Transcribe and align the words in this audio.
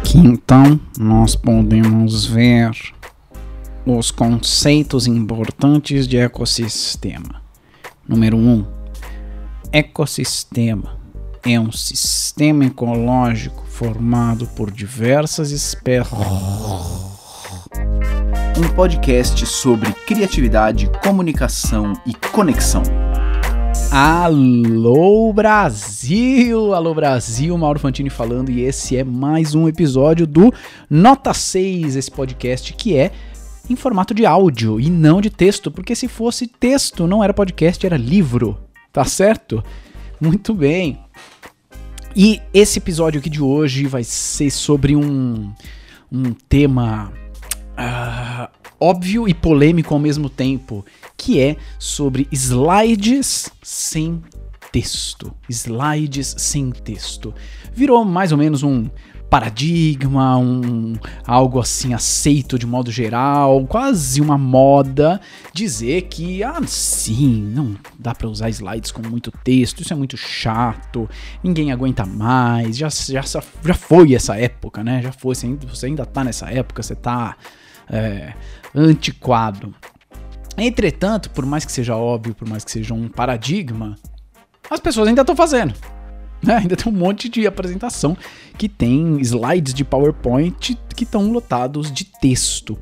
Aqui 0.00 0.16
então 0.18 0.80
nós 0.98 1.36
podemos 1.36 2.24
ver 2.24 2.70
os 3.84 4.10
conceitos 4.10 5.06
importantes 5.06 6.08
de 6.08 6.16
ecossistema. 6.16 7.42
Número 8.08 8.34
1. 8.34 8.40
Um, 8.40 8.66
ecossistema 9.70 10.98
é 11.44 11.60
um 11.60 11.70
sistema 11.70 12.64
ecológico 12.64 13.62
formado 13.68 14.46
por 14.56 14.70
diversas 14.70 15.50
espécies. 15.50 16.18
Um 18.56 18.74
podcast 18.74 19.44
sobre 19.46 19.92
criatividade, 19.92 20.90
comunicação 21.04 21.92
e 22.06 22.14
conexão. 22.14 22.82
Alô 23.92 25.32
Brasil! 25.32 26.72
Alô 26.72 26.94
Brasil, 26.94 27.58
Mauro 27.58 27.80
Fantini 27.80 28.08
falando 28.08 28.48
e 28.48 28.60
esse 28.60 28.96
é 28.96 29.02
mais 29.02 29.52
um 29.52 29.66
episódio 29.66 30.28
do 30.28 30.54
Nota 30.88 31.34
6, 31.34 31.96
esse 31.96 32.08
podcast 32.08 32.72
que 32.72 32.96
é 32.96 33.10
em 33.68 33.74
formato 33.74 34.14
de 34.14 34.24
áudio 34.24 34.78
e 34.78 34.88
não 34.88 35.20
de 35.20 35.28
texto, 35.28 35.72
porque 35.72 35.96
se 35.96 36.06
fosse 36.06 36.46
texto 36.46 37.08
não 37.08 37.22
era 37.22 37.34
podcast, 37.34 37.84
era 37.84 37.96
livro, 37.96 38.56
tá 38.92 39.04
certo? 39.04 39.62
Muito 40.20 40.54
bem. 40.54 41.00
E 42.14 42.40
esse 42.54 42.78
episódio 42.78 43.18
aqui 43.18 43.28
de 43.28 43.42
hoje 43.42 43.88
vai 43.88 44.04
ser 44.04 44.52
sobre 44.52 44.94
um, 44.94 45.52
um 46.12 46.32
tema 46.48 47.12
uh, 47.72 48.59
óbvio 48.80 49.28
e 49.28 49.34
polêmico 49.34 49.92
ao 49.92 50.00
mesmo 50.00 50.30
tempo, 50.30 50.84
que 51.16 51.38
é 51.38 51.56
sobre 51.78 52.26
slides 52.32 53.50
sem 53.62 54.22
texto. 54.72 55.32
Slides 55.48 56.34
sem 56.38 56.70
texto. 56.70 57.34
Virou 57.72 58.04
mais 58.04 58.32
ou 58.32 58.38
menos 58.38 58.62
um 58.62 58.88
paradigma, 59.30 60.36
um 60.36 60.94
algo 61.24 61.60
assim 61.60 61.94
aceito 61.94 62.58
de 62.58 62.66
modo 62.66 62.90
geral, 62.90 63.64
quase 63.64 64.20
uma 64.20 64.36
moda 64.36 65.20
dizer 65.54 66.02
que 66.02 66.42
ah, 66.42 66.60
sim, 66.66 67.40
não 67.54 67.76
dá 67.96 68.12
para 68.12 68.28
usar 68.28 68.50
slides 68.50 68.90
com 68.90 69.08
muito 69.08 69.30
texto, 69.30 69.82
isso 69.82 69.92
é 69.92 69.96
muito 69.96 70.16
chato, 70.16 71.08
ninguém 71.44 71.70
aguenta 71.70 72.04
mais, 72.04 72.76
já, 72.76 72.88
já, 72.88 73.22
já 73.22 73.74
foi 73.74 74.14
essa 74.14 74.36
época, 74.36 74.82
né? 74.82 75.00
Já 75.00 75.12
foi, 75.12 75.36
você 75.36 75.86
ainda, 75.86 76.04
tá 76.04 76.24
nessa 76.24 76.50
época, 76.50 76.82
você 76.82 76.96
tá 76.96 77.36
é, 77.88 78.32
antiquado. 78.74 79.74
Entretanto, 80.56 81.30
por 81.30 81.46
mais 81.46 81.64
que 81.64 81.72
seja 81.72 81.96
óbvio, 81.96 82.34
por 82.34 82.48
mais 82.48 82.64
que 82.64 82.70
seja 82.70 82.92
um 82.92 83.08
paradigma, 83.08 83.96
as 84.70 84.80
pessoas 84.80 85.08
ainda 85.08 85.22
estão 85.22 85.36
fazendo. 85.36 85.74
Né? 86.42 86.56
Ainda 86.56 86.76
tem 86.76 86.92
um 86.92 86.96
monte 86.96 87.28
de 87.28 87.46
apresentação 87.46 88.16
que 88.56 88.68
tem 88.68 89.18
slides 89.20 89.74
de 89.74 89.84
PowerPoint 89.84 90.78
que 90.94 91.04
estão 91.04 91.30
lotados 91.30 91.92
de 91.92 92.04
texto. 92.04 92.78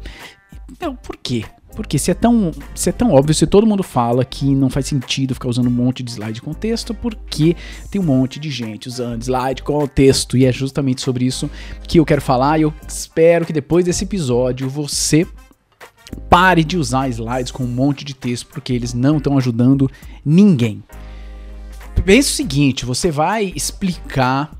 Então, 0.70 0.94
por 0.94 1.16
quê? 1.16 1.44
Porque 1.74 1.96
se 1.96 2.10
é, 2.10 2.14
tão, 2.14 2.50
se 2.74 2.88
é 2.88 2.92
tão 2.92 3.12
óbvio, 3.12 3.32
se 3.32 3.46
todo 3.46 3.64
mundo 3.64 3.84
fala 3.84 4.24
que 4.24 4.52
não 4.52 4.68
faz 4.68 4.86
sentido 4.86 5.34
ficar 5.34 5.48
usando 5.48 5.68
um 5.68 5.70
monte 5.70 6.02
de 6.02 6.10
slide 6.10 6.42
com 6.42 6.52
texto, 6.52 6.92
porque 6.92 7.54
tem 7.88 8.00
um 8.00 8.04
monte 8.04 8.40
de 8.40 8.50
gente 8.50 8.88
usando 8.88 9.22
slide 9.22 9.62
com 9.62 9.86
texto. 9.86 10.36
E 10.36 10.44
é 10.44 10.50
justamente 10.50 11.02
sobre 11.02 11.24
isso 11.24 11.48
que 11.86 12.00
eu 12.00 12.04
quero 12.04 12.20
falar. 12.20 12.58
E 12.58 12.62
eu 12.62 12.74
espero 12.86 13.46
que 13.46 13.52
depois 13.52 13.84
desse 13.84 14.02
episódio 14.02 14.68
você 14.68 15.24
pare 16.28 16.64
de 16.64 16.76
usar 16.76 17.08
slides 17.08 17.52
com 17.52 17.64
um 17.64 17.68
monte 17.68 18.04
de 18.04 18.14
texto, 18.14 18.46
porque 18.46 18.72
eles 18.72 18.94
não 18.94 19.18
estão 19.18 19.36
ajudando 19.36 19.90
ninguém. 20.24 20.82
Pensa 22.04 22.30
o 22.30 22.32
seguinte: 22.32 22.86
você 22.86 23.10
vai 23.10 23.52
explicar 23.54 24.56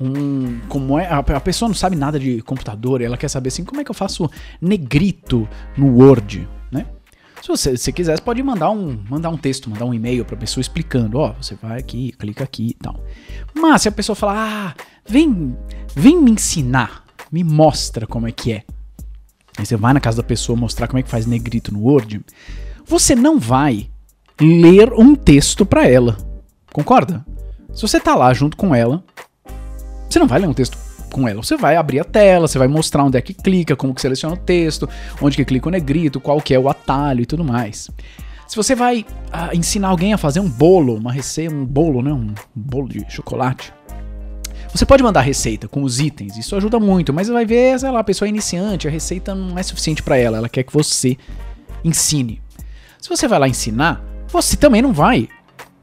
um, 0.00 0.58
como 0.68 0.98
é. 0.98 1.06
A, 1.08 1.40
pessoa 1.40 1.68
não 1.68 1.74
sabe 1.74 1.96
nada 1.96 2.18
de 2.18 2.42
computador, 2.42 3.00
ela 3.00 3.16
quer 3.16 3.28
saber 3.28 3.48
assim, 3.48 3.64
como 3.64 3.80
é 3.80 3.84
que 3.84 3.90
eu 3.90 3.94
faço 3.94 4.28
negrito 4.60 5.48
no 5.76 5.96
Word, 5.96 6.48
né? 6.70 6.86
Se 7.40 7.48
você 7.48 7.76
se 7.76 7.92
quiser, 7.92 8.16
você 8.16 8.22
pode 8.22 8.42
mandar 8.42 8.70
um, 8.70 8.98
mandar 9.08 9.30
um 9.30 9.36
texto, 9.36 9.70
mandar 9.70 9.84
um 9.84 9.94
e-mail 9.94 10.24
para 10.24 10.34
a 10.34 10.38
pessoa 10.38 10.60
explicando, 10.60 11.18
ó, 11.18 11.32
você 11.40 11.54
vai 11.54 11.78
aqui, 11.78 12.12
clica 12.12 12.44
aqui 12.44 12.68
e 12.68 12.74
tal. 12.74 13.04
Mas 13.54 13.82
se 13.82 13.88
a 13.88 13.92
pessoa 13.92 14.16
falar, 14.16 14.74
ah, 14.76 14.82
vem, 15.06 15.56
vem 15.94 16.20
me 16.20 16.30
ensinar, 16.30 17.04
me 17.30 17.44
mostra 17.44 18.06
como 18.06 18.26
é 18.26 18.32
que 18.32 18.52
é. 18.52 18.64
Aí 19.58 19.66
você 19.66 19.76
vai 19.76 19.92
na 19.92 20.00
casa 20.00 20.18
da 20.18 20.22
pessoa 20.22 20.58
mostrar 20.58 20.88
como 20.88 20.98
é 20.98 21.02
que 21.02 21.10
faz 21.10 21.26
negrito 21.26 21.72
no 21.72 21.82
Word, 21.82 22.20
você 22.86 23.14
não 23.14 23.38
vai 23.38 23.90
ler 24.40 24.92
um 24.92 25.14
texto 25.14 25.64
para 25.66 25.86
ela. 25.86 26.16
Concorda? 26.72 27.24
Se 27.74 27.82
você 27.82 28.00
tá 28.00 28.14
lá 28.14 28.32
junto 28.32 28.56
com 28.56 28.74
ela, 28.74 29.04
você 30.08 30.18
não 30.18 30.26
vai 30.26 30.38
ler 30.38 30.46
um 30.46 30.54
texto 30.54 30.76
com 31.10 31.28
ela. 31.28 31.42
Você 31.42 31.56
vai 31.56 31.76
abrir 31.76 32.00
a 32.00 32.04
tela, 32.04 32.48
você 32.48 32.58
vai 32.58 32.68
mostrar 32.68 33.04
onde 33.04 33.18
é 33.18 33.20
que 33.20 33.34
clica, 33.34 33.76
como 33.76 33.94
que 33.94 34.00
seleciona 34.00 34.34
o 34.34 34.38
texto, 34.38 34.88
onde 35.20 35.36
que 35.36 35.44
clica 35.44 35.68
o 35.68 35.70
negrito, 35.70 36.20
qual 36.20 36.40
que 36.40 36.54
é 36.54 36.58
o 36.58 36.68
atalho 36.68 37.22
e 37.22 37.26
tudo 37.26 37.44
mais. 37.44 37.90
Se 38.48 38.56
você 38.56 38.74
vai 38.74 39.06
ah, 39.30 39.54
ensinar 39.54 39.88
alguém 39.88 40.12
a 40.12 40.18
fazer 40.18 40.40
um 40.40 40.48
bolo, 40.48 40.96
uma 40.96 41.12
receita, 41.12 41.54
um 41.54 41.64
bolo, 41.64 42.02
né, 42.02 42.12
um 42.12 42.34
bolo 42.54 42.88
de 42.88 43.04
chocolate, 43.08 43.72
você 44.72 44.86
pode 44.86 45.02
mandar 45.02 45.20
receita 45.20 45.68
com 45.68 45.82
os 45.82 46.00
itens, 46.00 46.36
isso 46.36 46.56
ajuda 46.56 46.80
muito, 46.80 47.12
mas 47.12 47.28
vai 47.28 47.44
ver, 47.44 47.78
sei 47.78 47.90
lá, 47.90 48.00
a 48.00 48.04
pessoa 48.04 48.26
é 48.26 48.30
iniciante, 48.30 48.88
a 48.88 48.90
receita 48.90 49.34
não 49.34 49.58
é 49.58 49.62
suficiente 49.62 50.02
para 50.02 50.16
ela, 50.16 50.38
ela 50.38 50.48
quer 50.48 50.62
que 50.62 50.72
você 50.72 51.16
ensine. 51.84 52.40
Se 53.00 53.08
você 53.08 53.28
vai 53.28 53.38
lá 53.38 53.48
ensinar, 53.48 54.02
você 54.28 54.56
também 54.56 54.80
não 54.80 54.92
vai 54.92 55.28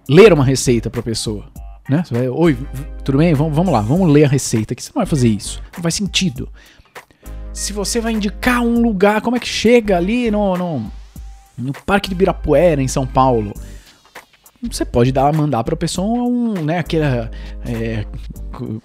ler 0.10 0.34
uma 0.34 0.44
receita 0.44 0.90
para 0.90 1.02
a 1.02 1.04
pessoa. 1.04 1.46
Né? 1.88 2.04
Você 2.04 2.14
vai, 2.14 2.30
oi, 2.30 2.58
tudo 3.04 3.18
bem? 3.20 3.34
Vamos, 3.34 3.56
vamos 3.56 3.72
lá, 3.72 3.82
vamos 3.82 4.12
ler 4.12 4.26
a 4.26 4.28
receita 4.28 4.74
aqui. 4.74 4.82
Você 4.82 4.92
não 4.94 5.02
vai 5.02 5.06
fazer 5.06 5.28
isso. 5.28 5.62
Não 5.76 5.84
faz 5.84 5.96
sentido. 5.96 6.50
Se 7.54 7.74
você 7.74 8.00
vai 8.00 8.14
indicar 8.14 8.62
um 8.62 8.82
lugar, 8.82 9.22
como 9.22 9.36
é 9.36 9.40
que 9.40 9.48
chega 9.48 9.98
ali 9.98 10.32
no, 10.32 10.56
no, 10.56 10.92
no 11.58 11.74
Parque 11.86 12.10
de 12.10 12.16
Birapuera, 12.16 12.82
em 12.82 12.88
São 12.88 13.06
Paulo? 13.06 13.54
Você 14.62 14.84
pode 14.84 15.12
dar, 15.12 15.32
mandar 15.34 15.64
para 15.64 15.74
a 15.74 15.78
pessoa 15.78 16.28
um, 16.28 16.54
né, 16.66 16.80
aquela, 16.80 17.32
é, 17.66 18.06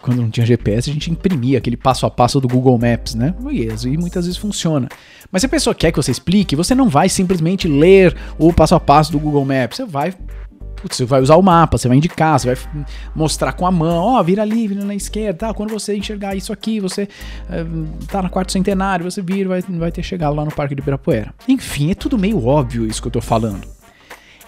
quando 0.01 0.23
não 0.23 0.31
tinha 0.31 0.47
GPS, 0.47 0.89
a 0.89 0.93
gente 0.93 1.11
imprimia 1.11 1.59
aquele 1.59 1.77
passo 1.77 2.07
a 2.07 2.11
passo 2.11 2.41
do 2.41 2.47
Google 2.47 2.79
Maps, 2.79 3.17
né? 3.17 3.35
E 3.51 3.99
muitas 3.99 4.27
vezes 4.27 4.39
funciona. 4.39 4.89
Mas 5.33 5.43
se 5.43 5.47
a 5.47 5.49
pessoa 5.49 5.75
quer 5.75 5.91
que 5.91 5.97
você 5.97 6.12
explique, 6.12 6.55
você 6.55 6.77
não 6.77 6.89
vai 6.89 7.09
simplesmente 7.09 7.67
ler 7.67 8.17
o 8.39 8.53
passo 8.53 8.77
a 8.77 8.81
passo 8.81 9.11
do 9.11 9.19
Google 9.19 9.45
Maps, 9.45 9.77
você 9.77 9.85
vai 9.85 10.15
Putz, 10.85 10.99
você 10.99 11.07
vai 11.07 11.23
usar 11.23 11.37
o 11.37 11.43
mapa, 11.43 11.79
você 11.79 11.89
vai 11.89 11.97
indicar, 11.97 12.39
você 12.39 12.55
vai 12.55 12.87
mostrar 13.15 13.55
com 13.55 13.67
a 13.67 13.71
mão, 13.71 14.05
ó, 14.05 14.21
oh, 14.21 14.25
vira 14.25 14.43
ali, 14.43 14.69
vira 14.69 14.85
na 14.85 14.95
esquerda, 14.95 15.47
tá? 15.47 15.55
Quando 15.55 15.71
você 15.71 15.97
enxergar 15.97 16.37
isso 16.37 16.53
aqui, 16.53 16.79
você 16.79 17.05
uh, 17.05 18.06
tá 18.06 18.21
no 18.21 18.29
quarto 18.29 18.53
centenário, 18.53 19.11
você 19.11 19.23
vira, 19.23 19.49
vai, 19.49 19.62
vai 19.62 19.91
ter 19.91 20.03
chegado 20.03 20.37
lá 20.37 20.45
no 20.45 20.53
Parque 20.53 20.75
de 20.75 20.83
Ibirapuera. 20.83 21.33
Enfim, 21.49 21.91
é 21.91 21.95
tudo 21.95 22.19
meio 22.19 22.47
óbvio 22.47 22.87
isso 22.87 23.01
que 23.01 23.09
eu 23.09 23.12
tô 23.12 23.23
falando. 23.23 23.74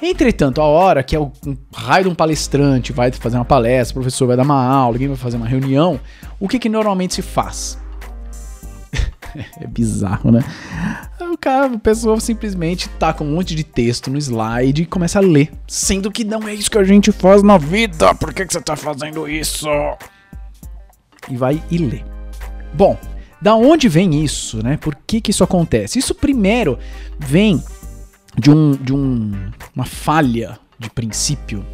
Entretanto, 0.01 0.61
a 0.61 0.65
hora 0.65 1.03
que 1.03 1.17
é 1.17 1.19
o 1.19 1.33
um 1.47 1.57
raio 1.75 2.05
de 2.05 2.11
um 2.11 2.15
palestrante 2.15 2.93
vai 2.93 3.11
fazer 3.13 3.37
uma 3.37 3.45
palestra, 3.45 3.93
o 3.93 4.03
professor 4.03 4.27
vai 4.27 4.37
dar 4.37 4.43
uma 4.43 4.63
aula, 4.63 4.95
alguém 4.95 5.09
vai 5.09 5.17
fazer 5.17 5.37
uma 5.37 5.47
reunião, 5.47 5.99
o 6.39 6.49
que 6.49 6.59
que 6.59 6.69
normalmente 6.69 7.15
se 7.15 7.23
faz? 7.23 7.79
é 9.61 9.67
bizarro, 9.67 10.31
né? 10.31 10.41
O 11.21 11.39
cara, 11.39 11.67
a 11.67 11.79
pessoa 11.79 12.19
simplesmente 12.21 12.89
tá 12.91 13.13
com 13.13 13.25
um 13.25 13.35
monte 13.35 13.55
de 13.55 13.65
texto 13.65 14.11
no 14.11 14.19
slide 14.19 14.83
e 14.83 14.87
começa 14.87 15.19
a 15.19 15.23
ler. 15.23 15.51
Sendo 15.67 16.11
que 16.11 16.25
não 16.25 16.47
é 16.47 16.55
isso 16.55 16.71
que 16.71 16.79
a 16.79 16.85
gente 16.85 17.13
faz 17.13 17.43
na 17.43 17.59
vida. 17.59 18.15
Por 18.15 18.33
que, 18.33 18.47
que 18.47 18.53
você 18.53 18.61
tá 18.61 18.77
fazendo 18.77 19.29
isso? 19.29 19.69
E 21.29 21.37
vai 21.37 21.63
e 21.71 21.79
lê. 21.79 22.03
Bom, 22.73 22.99
da 23.41 23.55
onde 23.55 23.89
vem 23.89 24.25
isso, 24.25 24.63
né? 24.63 24.77
Por 24.77 24.97
que, 25.07 25.21
que 25.21 25.31
isso 25.31 25.45
acontece? 25.45 25.99
Isso 25.99 26.15
primeiro 26.15 26.79
vem 27.19 27.63
de, 28.39 28.51
um, 28.51 28.73
de 28.73 28.93
um, 28.93 29.33
uma 29.75 29.85
falha 29.85 30.59
de 30.79 30.91
princípio 30.91 31.65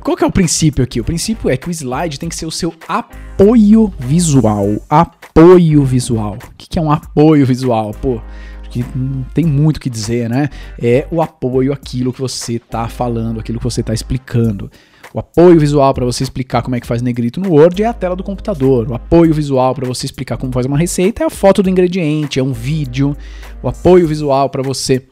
qual 0.00 0.16
que 0.16 0.24
é 0.24 0.26
o 0.26 0.32
princípio 0.32 0.82
aqui? 0.82 1.00
O 1.00 1.04
princípio 1.04 1.48
é 1.48 1.56
que 1.56 1.68
o 1.68 1.70
slide 1.70 2.18
tem 2.18 2.28
que 2.28 2.34
ser 2.34 2.46
o 2.46 2.50
seu 2.50 2.74
apoio 2.88 3.92
visual. 3.98 4.82
Apoio 4.90 5.84
visual. 5.84 6.36
O 6.36 6.52
que 6.56 6.78
é 6.78 6.82
um 6.82 6.90
apoio 6.90 7.46
visual? 7.46 7.92
Pô, 7.92 8.20
que 8.68 8.84
tem 9.32 9.44
muito 9.44 9.76
o 9.76 9.80
que 9.80 9.88
dizer, 9.88 10.28
né? 10.28 10.48
É 10.80 11.06
o 11.10 11.22
apoio 11.22 11.72
àquilo 11.72 12.12
que 12.12 12.20
você 12.20 12.54
está 12.54 12.88
falando, 12.88 13.38
aquilo 13.38 13.58
que 13.58 13.64
você 13.64 13.80
está 13.80 13.94
explicando. 13.94 14.70
O 15.14 15.20
apoio 15.20 15.58
visual 15.58 15.94
para 15.94 16.04
você 16.04 16.24
explicar 16.24 16.62
como 16.62 16.74
é 16.74 16.80
que 16.80 16.86
faz 16.86 17.00
negrito 17.00 17.40
no 17.40 17.52
Word 17.52 17.80
é 17.82 17.86
a 17.86 17.92
tela 17.92 18.16
do 18.16 18.24
computador. 18.24 18.90
O 18.90 18.94
apoio 18.94 19.32
visual 19.32 19.74
para 19.74 19.86
você 19.86 20.04
explicar 20.04 20.36
como 20.36 20.52
faz 20.52 20.66
uma 20.66 20.76
receita 20.76 21.22
é 21.22 21.26
a 21.26 21.30
foto 21.30 21.62
do 21.62 21.70
ingrediente, 21.70 22.40
é 22.40 22.42
um 22.42 22.52
vídeo. 22.52 23.16
O 23.62 23.68
apoio 23.68 24.06
visual 24.06 24.50
para 24.50 24.62
você 24.62 25.06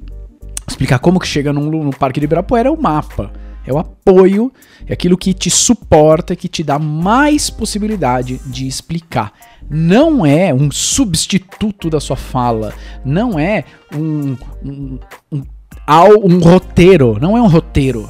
explicar 0.75 0.99
como 0.99 1.21
que 1.21 1.27
chega 1.27 1.53
no, 1.53 1.63
no 1.71 1.91
Parque 1.91 2.21
de 2.21 2.25
Ibirapuera 2.25 2.69
é 2.69 2.73
o 2.73 2.81
mapa. 2.81 3.33
É 3.67 3.73
o 3.73 3.79
apoio, 3.79 4.53
é 4.87 4.93
aquilo 4.93 5.17
que 5.17 5.33
te 5.33 5.49
suporta, 5.49 6.37
que 6.37 6.49
te 6.49 6.63
dá 6.63 6.79
mais 6.79 7.49
possibilidade 7.49 8.39
de 8.45 8.67
explicar. 8.67 9.33
Não 9.71 10.27
é 10.27 10.53
um 10.53 10.71
substituto 10.71 11.89
da 11.89 11.99
sua 11.99 12.17
fala, 12.17 12.75
não 13.03 13.39
é 13.39 13.65
um, 13.95 14.37
um, 14.63 14.99
um, 15.33 15.43
um 15.89 16.39
roteiro, 16.41 17.17
não 17.19 17.39
é 17.39 17.41
um 17.41 17.47
roteiro, 17.47 18.07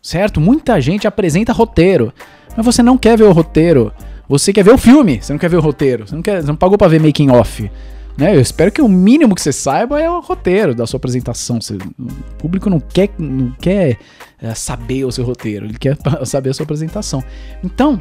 certo? 0.00 0.40
Muita 0.40 0.80
gente 0.80 1.06
apresenta 1.06 1.52
roteiro, 1.52 2.10
mas 2.56 2.64
você 2.64 2.82
não 2.82 2.96
quer 2.96 3.18
ver 3.18 3.24
o 3.24 3.32
roteiro. 3.32 3.92
Você 4.26 4.54
quer 4.54 4.64
ver 4.64 4.72
o 4.72 4.78
filme, 4.78 5.20
você 5.20 5.34
não 5.34 5.38
quer 5.38 5.50
ver 5.50 5.58
o 5.58 5.60
roteiro, 5.60 6.08
você 6.08 6.14
não, 6.14 6.22
quer, 6.22 6.40
você 6.40 6.46
não 6.46 6.56
pagou 6.56 6.78
pra 6.78 6.88
ver 6.88 6.98
making 6.98 7.28
off. 7.28 7.70
Né? 8.16 8.34
Eu 8.36 8.40
espero 8.40 8.70
que 8.70 8.82
o 8.82 8.88
mínimo 8.88 9.34
que 9.34 9.40
você 9.40 9.52
saiba 9.52 10.00
é 10.00 10.10
o 10.10 10.20
roteiro 10.20 10.74
da 10.74 10.86
sua 10.86 10.98
apresentação. 10.98 11.60
Você, 11.60 11.74
o 11.74 12.34
público 12.38 12.68
não 12.68 12.80
quer, 12.80 13.10
não 13.18 13.50
quer 13.52 13.98
é, 14.40 14.54
saber 14.54 15.04
o 15.04 15.12
seu 15.12 15.24
roteiro, 15.24 15.66
ele 15.66 15.78
quer 15.78 15.96
saber 16.24 16.50
a 16.50 16.54
sua 16.54 16.64
apresentação. 16.64 17.22
Então, 17.64 18.00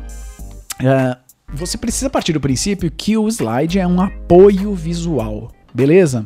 é, 0.79 1.17
você 1.53 1.77
precisa 1.77 2.09
partir 2.09 2.33
do 2.33 2.41
princípio 2.41 2.91
que 2.91 3.17
o 3.17 3.27
slide 3.27 3.79
é 3.79 3.87
um 3.87 4.01
apoio 4.01 4.73
visual, 4.73 5.51
beleza? 5.73 6.25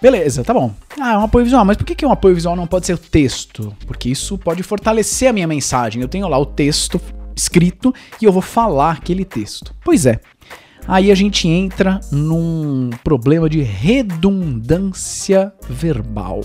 Beleza, 0.00 0.44
tá 0.44 0.52
bom. 0.52 0.74
Ah, 1.00 1.14
é 1.14 1.16
um 1.16 1.24
apoio 1.24 1.46
visual, 1.46 1.64
mas 1.64 1.78
por 1.78 1.86
que, 1.86 1.94
que 1.94 2.04
um 2.04 2.12
apoio 2.12 2.34
visual 2.34 2.54
não 2.54 2.66
pode 2.66 2.84
ser 2.84 2.92
o 2.92 2.98
texto? 2.98 3.74
Porque 3.86 4.10
isso 4.10 4.36
pode 4.36 4.62
fortalecer 4.62 5.30
a 5.30 5.32
minha 5.32 5.46
mensagem. 5.46 6.02
Eu 6.02 6.08
tenho 6.08 6.28
lá 6.28 6.38
o 6.38 6.44
texto 6.44 7.00
escrito 7.34 7.92
e 8.20 8.24
eu 8.24 8.32
vou 8.32 8.42
falar 8.42 8.92
aquele 8.92 9.24
texto. 9.24 9.74
Pois 9.82 10.04
é. 10.06 10.20
Aí 10.86 11.10
a 11.10 11.14
gente 11.14 11.48
entra 11.48 12.00
num 12.12 12.90
problema 13.02 13.48
de 13.48 13.62
redundância 13.62 15.52
verbal. 15.68 16.42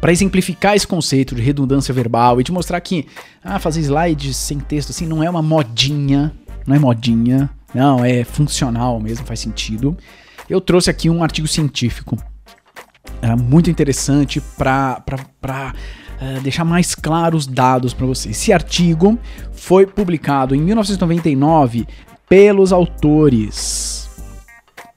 Para 0.00 0.12
exemplificar 0.12 0.74
esse 0.74 0.86
conceito 0.86 1.34
de 1.34 1.42
redundância 1.42 1.92
verbal 1.92 2.40
e 2.40 2.44
te 2.44 2.52
mostrar 2.52 2.80
que 2.80 3.06
ah, 3.44 3.58
fazer 3.58 3.80
slides 3.80 4.36
sem 4.36 4.58
texto 4.58 4.90
assim 4.90 5.06
não 5.06 5.22
é 5.22 5.28
uma 5.28 5.42
modinha, 5.42 6.32
não 6.66 6.74
é 6.74 6.78
modinha, 6.78 7.50
não, 7.74 8.04
é 8.04 8.24
funcional 8.24 8.98
mesmo, 8.98 9.26
faz 9.26 9.40
sentido. 9.40 9.96
Eu 10.48 10.60
trouxe 10.60 10.88
aqui 10.88 11.10
um 11.10 11.22
artigo 11.22 11.46
científico 11.46 12.16
é, 13.22 13.36
muito 13.36 13.68
interessante 13.68 14.40
para 14.56 15.02
é, 16.20 16.40
deixar 16.40 16.64
mais 16.64 16.94
claros 16.94 17.46
os 17.46 17.52
dados 17.52 17.92
para 17.92 18.06
vocês. 18.06 18.36
Esse 18.36 18.52
artigo 18.52 19.18
foi 19.52 19.86
publicado 19.86 20.54
em 20.54 20.60
1999 20.60 21.86
pelos 22.30 22.72
autores 22.72 24.08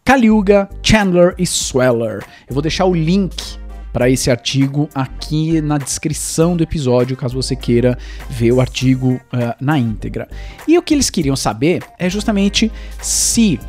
Kaliuga, 0.06 0.70
Chandler 0.84 1.34
e 1.40 1.44
Sweller. 1.44 2.24
Eu 2.48 2.54
vou 2.54 2.62
deixar 2.62 2.86
o 2.86 2.94
link 2.94 3.58
para 3.92 4.08
esse 4.08 4.30
artigo 4.30 4.88
aqui 4.94 5.60
na 5.60 5.80
descrição 5.80 6.56
do 6.56 6.62
episódio, 6.62 7.18
caso 7.18 7.36
você 7.36 7.56
queira 7.56 7.98
ver 8.30 8.52
o 8.52 8.62
artigo 8.62 9.14
uh, 9.14 9.56
na 9.60 9.80
íntegra. 9.80 10.28
E 10.68 10.78
o 10.78 10.84
que 10.84 10.94
eles 10.94 11.10
queriam 11.10 11.36
saber 11.36 11.84
é 11.98 12.08
justamente 12.08 12.72
se 13.02 13.60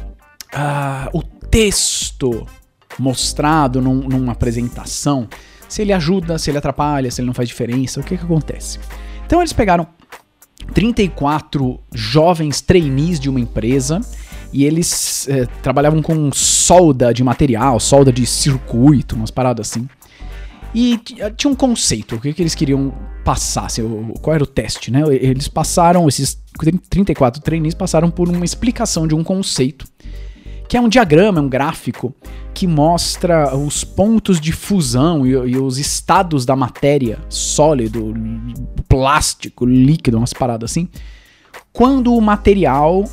uh, 0.53 1.17
o 1.17 1.23
texto 1.23 2.47
mostrado 2.99 3.81
num, 3.81 4.01
numa 4.01 4.33
apresentação, 4.33 5.27
se 5.69 5.81
ele 5.81 5.93
ajuda, 5.95 6.37
se 6.37 6.51
ele 6.51 6.59
atrapalha, 6.59 7.11
se 7.11 7.23
ele 7.23 7.27
não 7.27 7.35
faz 7.35 7.49
diferença, 7.49 8.01
o 8.01 8.05
que, 8.05 8.19
que 8.19 8.25
acontece? 8.25 8.79
Então 9.25 9.41
eles 9.41 9.55
pegaram 9.55 9.87
34 10.73 11.81
jovens 11.93 12.61
trainees 12.61 13.21
de 13.21 13.29
uma 13.29 13.41
empresa 13.41 14.01
e 14.53 14.65
eles 14.65 15.29
é, 15.29 15.47
trabalhavam 15.63 16.01
com 16.01 16.31
solda 16.33 17.13
de 17.13 17.25
material, 17.25 17.81
solda 17.81 18.13
de 18.13 18.25
circuito, 18.25 19.17
umas 19.17 19.31
paradas 19.31 19.69
assim. 19.69 19.89
E 20.75 20.99
tinha 21.37 21.53
um 21.53 21.55
conceito, 21.55 22.17
o 22.17 22.21
que, 22.21 22.33
que 22.33 22.43
eles 22.43 22.55
queriam 22.55 22.93
passar, 23.25 23.67
assim, 23.67 23.83
qual 24.21 24.35
era 24.35 24.43
o 24.43 24.47
teste, 24.47 24.91
né? 24.91 25.03
Eles 25.09 25.47
passaram, 25.47 26.09
esses 26.09 26.37
34 26.91 27.41
trainees 27.41 27.75
passaram 27.75 28.11
por 28.11 28.29
uma 28.29 28.45
explicação 28.45 29.07
de 29.07 29.15
um 29.15 29.23
conceito 29.23 29.87
que 30.69 30.77
é 30.77 30.81
um 30.81 30.89
diagrama, 30.89 31.39
é 31.39 31.43
um 31.43 31.49
gráfico 31.49 32.15
que 32.53 32.67
mostra 32.67 33.57
os 33.57 33.85
pontos 33.85 34.41
de 34.41 34.53
fusão 34.53 35.27
e, 35.27 35.31
e 35.31 35.59
os 35.59 35.79
estados 35.79 36.47
da 36.47 36.57
matéria, 36.57 37.19
sólido, 37.29 38.15
plástico, 38.89 39.67
líquido, 39.67 40.17
umas 40.17 40.33
paradas 40.33 40.71
assim, 40.71 40.89
quando 41.73 42.15
o 42.15 42.21
material 42.21 43.05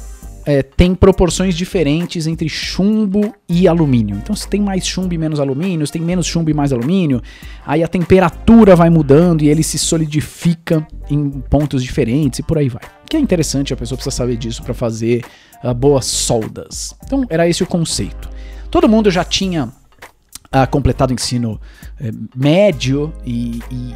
é, 0.45 0.61
tem 0.61 0.95
proporções 0.95 1.55
diferentes 1.55 2.27
entre 2.27 2.49
chumbo 2.49 3.33
e 3.47 3.67
alumínio. 3.67 4.17
Então, 4.17 4.35
se 4.35 4.47
tem 4.47 4.61
mais 4.61 4.85
chumbo 4.85 5.13
e 5.13 5.17
menos 5.17 5.39
alumínio, 5.39 5.85
se 5.85 5.93
tem 5.93 6.01
menos 6.01 6.25
chumbo 6.25 6.49
e 6.49 6.53
mais 6.53 6.71
alumínio, 6.71 7.21
aí 7.65 7.83
a 7.83 7.87
temperatura 7.87 8.75
vai 8.75 8.89
mudando 8.89 9.43
e 9.43 9.49
ele 9.49 9.63
se 9.63 9.77
solidifica 9.77 10.85
em 11.09 11.29
pontos 11.29 11.83
diferentes 11.83 12.39
e 12.39 12.43
por 12.43 12.57
aí 12.57 12.69
vai. 12.69 12.81
Que 13.11 13.17
é 13.17 13.19
interessante, 13.19 13.73
a 13.73 13.75
pessoa 13.75 13.97
precisa 13.97 14.15
saber 14.15 14.37
disso 14.37 14.63
para 14.63 14.73
fazer 14.73 15.25
uh, 15.61 15.73
boas 15.73 16.05
soldas. 16.05 16.95
Então, 17.03 17.25
era 17.29 17.45
esse 17.45 17.61
o 17.61 17.67
conceito. 17.67 18.29
Todo 18.69 18.87
mundo 18.87 19.11
já 19.11 19.21
tinha 19.21 19.65
uh, 19.65 20.71
completado 20.71 21.11
o 21.11 21.13
ensino 21.13 21.59
uh, 21.99 22.29
médio 22.33 23.11
e, 23.25 23.59
e 23.69 23.93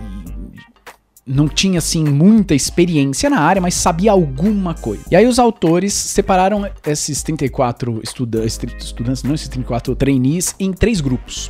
não 1.25 1.47
tinha 1.47 1.77
assim 1.77 2.03
muita 2.03 2.53
experiência 2.53 3.29
na 3.29 3.39
área, 3.39 3.61
mas 3.61 3.75
sabia 3.75 4.11
alguma 4.11 4.73
coisa. 4.73 5.05
E 5.09 5.15
aí 5.15 5.25
os 5.25 5.39
autores 5.39 5.93
separaram 5.93 6.69
esses 6.85 7.23
34 7.23 8.01
estudantes, 8.03 8.59
estudantes 8.79 9.23
não, 9.23 9.33
esses 9.33 9.47
34 9.47 9.95
trainees 9.95 10.53
em 10.59 10.73
três 10.73 10.99
grupos. 10.99 11.49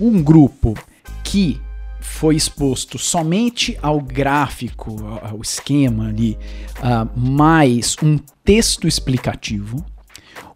Um 0.00 0.20
grupo 0.20 0.74
que 1.22 1.60
foi 2.06 2.34
exposto 2.34 2.98
somente 2.98 3.76
ao 3.82 4.00
gráfico, 4.00 4.96
ao 5.20 5.42
esquema 5.42 6.08
ali, 6.08 6.38
uh, 6.78 7.20
mais 7.20 7.94
um 8.02 8.16
texto 8.42 8.88
explicativo. 8.88 9.84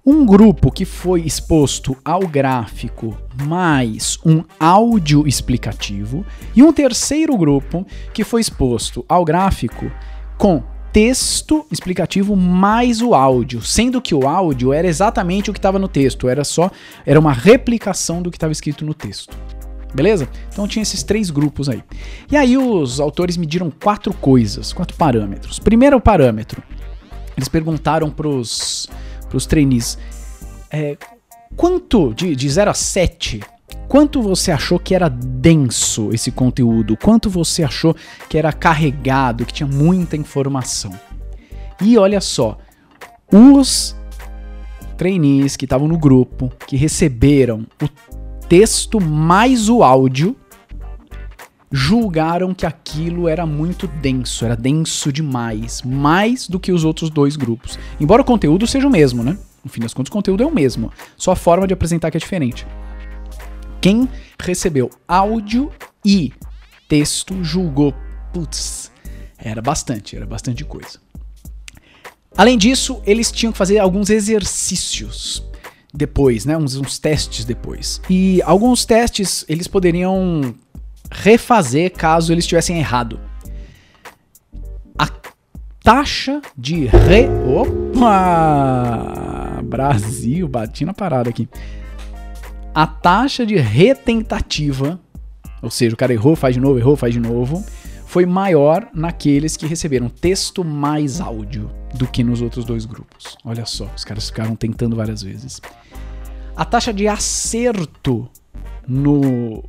Um 0.06 0.24
grupo 0.24 0.72
que 0.72 0.86
foi 0.86 1.20
exposto 1.20 1.94
ao 2.02 2.20
gráfico 2.20 3.14
mais 3.42 4.18
um 4.24 4.42
áudio 4.58 5.28
explicativo. 5.28 6.24
E 6.56 6.62
um 6.62 6.72
terceiro 6.72 7.36
grupo 7.36 7.86
que 8.14 8.24
foi 8.24 8.40
exposto 8.40 9.04
ao 9.06 9.22
gráfico 9.22 9.92
com 10.38 10.62
texto 10.92 11.66
explicativo 11.70 12.34
mais 12.34 13.02
o 13.02 13.12
áudio, 13.12 13.60
sendo 13.60 14.00
que 14.00 14.14
o 14.14 14.26
áudio 14.26 14.72
era 14.72 14.88
exatamente 14.88 15.50
o 15.50 15.52
que 15.52 15.58
estava 15.58 15.78
no 15.78 15.88
texto, 15.88 16.28
era 16.28 16.42
só 16.42 16.70
era 17.04 17.20
uma 17.20 17.32
replicação 17.32 18.22
do 18.22 18.30
que 18.30 18.36
estava 18.38 18.52
escrito 18.52 18.84
no 18.84 18.94
texto. 18.94 19.36
Beleza? 19.94 20.28
Então 20.52 20.68
tinha 20.68 20.82
esses 20.82 21.02
três 21.02 21.30
grupos 21.30 21.68
aí. 21.68 21.82
E 22.30 22.36
aí 22.36 22.56
os 22.56 23.00
autores 23.00 23.36
mediram 23.36 23.70
quatro 23.70 24.12
coisas, 24.14 24.72
quatro 24.72 24.96
parâmetros. 24.96 25.58
Primeiro 25.58 26.00
parâmetro, 26.00 26.62
eles 27.36 27.48
perguntaram 27.48 28.10
pros, 28.10 28.88
pros 29.28 29.46
trainees, 29.46 29.98
é, 30.70 30.96
quanto, 31.56 32.14
de, 32.14 32.36
de 32.36 32.48
0 32.48 32.70
a 32.70 32.74
7, 32.74 33.40
quanto 33.88 34.22
você 34.22 34.52
achou 34.52 34.78
que 34.78 34.94
era 34.94 35.08
denso 35.08 36.10
esse 36.12 36.30
conteúdo? 36.30 36.96
Quanto 36.96 37.28
você 37.28 37.64
achou 37.64 37.94
que 38.28 38.38
era 38.38 38.52
carregado, 38.52 39.44
que 39.44 39.52
tinha 39.52 39.66
muita 39.66 40.16
informação? 40.16 40.92
E 41.80 41.96
olha 41.96 42.20
só, 42.20 42.58
os 43.32 43.96
trainees 44.96 45.56
que 45.56 45.64
estavam 45.64 45.88
no 45.88 45.96
grupo, 45.96 46.52
que 46.66 46.76
receberam 46.76 47.66
o 47.82 47.88
texto 48.50 49.00
mais 49.00 49.68
o 49.68 49.84
áudio, 49.84 50.36
julgaram 51.70 52.52
que 52.52 52.66
aquilo 52.66 53.28
era 53.28 53.46
muito 53.46 53.86
denso, 53.86 54.44
era 54.44 54.56
denso 54.56 55.12
demais, 55.12 55.82
mais 55.82 56.48
do 56.48 56.58
que 56.58 56.72
os 56.72 56.82
outros 56.82 57.10
dois 57.10 57.36
grupos. 57.36 57.78
Embora 58.00 58.22
o 58.22 58.24
conteúdo 58.24 58.66
seja 58.66 58.88
o 58.88 58.90
mesmo, 58.90 59.22
né? 59.22 59.38
No 59.62 59.70
fim 59.70 59.80
das 59.80 59.94
contas, 59.94 60.08
o 60.08 60.12
conteúdo 60.12 60.42
é 60.42 60.46
o 60.46 60.52
mesmo, 60.52 60.90
só 61.16 61.30
a 61.30 61.36
forma 61.36 61.64
de 61.64 61.72
apresentar 61.72 62.10
que 62.10 62.16
é 62.16 62.20
diferente. 62.20 62.66
Quem 63.80 64.08
recebeu 64.36 64.90
áudio 65.06 65.70
e 66.04 66.32
texto 66.88 67.44
julgou, 67.44 67.94
putz, 68.32 68.90
era 69.38 69.62
bastante, 69.62 70.16
era 70.16 70.26
bastante 70.26 70.64
coisa. 70.64 70.98
Além 72.36 72.58
disso, 72.58 73.00
eles 73.06 73.30
tinham 73.30 73.52
que 73.52 73.58
fazer 73.58 73.78
alguns 73.78 74.10
exercícios 74.10 75.48
depois, 75.92 76.44
né? 76.44 76.56
Uns, 76.56 76.76
uns 76.76 76.98
testes 76.98 77.44
depois. 77.44 78.00
E 78.08 78.40
alguns 78.42 78.84
testes 78.84 79.44
eles 79.48 79.66
poderiam 79.66 80.54
refazer 81.10 81.92
caso 81.92 82.32
eles 82.32 82.46
tivessem 82.46 82.78
errado. 82.78 83.18
A 84.98 85.08
taxa 85.82 86.40
de 86.56 86.86
re. 86.86 87.28
Opa! 87.46 88.80
Brasil, 89.64 90.48
bati 90.48 90.84
na 90.84 90.94
parada 90.94 91.30
aqui. 91.30 91.48
A 92.74 92.86
taxa 92.86 93.44
de 93.44 93.56
retentativa, 93.56 95.00
ou 95.60 95.70
seja, 95.70 95.94
o 95.94 95.98
cara 95.98 96.12
errou, 96.12 96.36
faz 96.36 96.54
de 96.54 96.60
novo, 96.60 96.78
errou, 96.78 96.96
faz 96.96 97.12
de 97.12 97.20
novo, 97.20 97.64
foi 98.06 98.24
maior 98.26 98.88
naqueles 98.94 99.56
que 99.56 99.66
receberam 99.66 100.08
texto 100.08 100.64
mais 100.64 101.20
áudio 101.20 101.79
do 101.94 102.06
que 102.06 102.22
nos 102.22 102.40
outros 102.40 102.64
dois 102.64 102.84
grupos. 102.84 103.36
Olha 103.44 103.66
só, 103.66 103.88
os 103.96 104.04
caras 104.04 104.28
ficaram 104.28 104.54
tentando 104.54 104.96
várias 104.96 105.22
vezes. 105.22 105.60
A 106.56 106.64
taxa 106.64 106.92
de 106.92 107.08
acerto 107.08 108.28
no, 108.86 109.64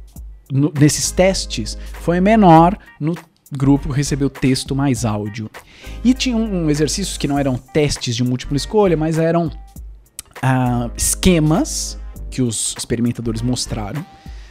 no, 0.52 0.74
nesses 0.78 1.12
testes 1.12 1.78
foi 1.94 2.20
menor 2.20 2.78
no 3.00 3.16
grupo 3.52 3.90
que 3.90 3.96
recebeu 3.96 4.30
texto 4.30 4.76
mais 4.76 5.04
áudio. 5.04 5.50
E 6.04 6.14
tinha 6.14 6.36
um, 6.36 6.66
um 6.66 6.70
exercícios 6.70 7.18
que 7.18 7.28
não 7.28 7.38
eram 7.38 7.58
testes 7.58 8.16
de 8.16 8.24
múltipla 8.24 8.58
escolha, 8.58 8.96
mas 8.96 9.18
eram 9.18 9.48
uh, 9.48 10.92
esquemas 10.96 11.98
que 12.30 12.42
os 12.42 12.74
experimentadores 12.78 13.42
mostraram 13.42 14.06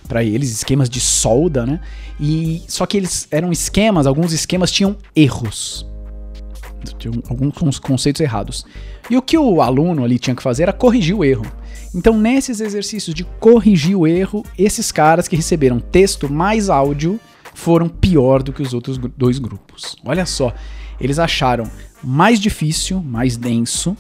para 0.07 0.23
eles, 0.25 0.51
esquemas 0.51 0.91
de 0.91 1.01
solda, 1.01 1.65
né? 1.65 1.81
E 2.19 2.63
só 2.69 2.85
que 2.85 2.97
eles 2.97 3.29
eram 3.31 3.53
esquemas, 3.53 4.07
alguns 4.07 4.33
esquemas 4.33 4.71
tinham 4.71 4.97
erros. 5.15 5.87
Tinha 6.99 7.13
alguns 7.29 7.79
conceitos 7.79 8.21
errados. 8.21 8.65
E 9.09 9.17
o 9.17 9.23
que 9.23 9.37
o 9.37 9.61
aluno 9.61 10.05
ali 10.05 10.19
tinha 10.19 10.35
que 10.35 10.43
fazer 10.43 10.65
era 10.65 10.73
corrigir 10.73 11.17
o 11.17 11.25
erro. 11.25 11.47
Então, 11.95 12.17
nesses 12.17 12.61
exercícios 12.61 13.15
de 13.15 13.25
corrigir 13.25 13.97
o 13.97 14.07
erro, 14.07 14.45
esses 14.57 14.93
caras 14.93 15.27
que 15.27 15.37
receberam 15.37 15.81
texto 15.81 16.33
mais 16.33 16.69
áudio 16.69 17.19
foram 17.55 17.89
pior 17.89 18.43
do 18.43 18.53
que 18.53 18.63
os 18.63 18.73
outros 18.73 18.99
dois 19.17 19.39
grupos. 19.39 19.97
Olha 20.05 20.25
só, 20.25 20.55
eles 21.01 21.19
acharam 21.19 21.65
mais 22.03 22.39
difícil, 22.39 23.03
mais 23.03 23.37
denso. 23.37 23.97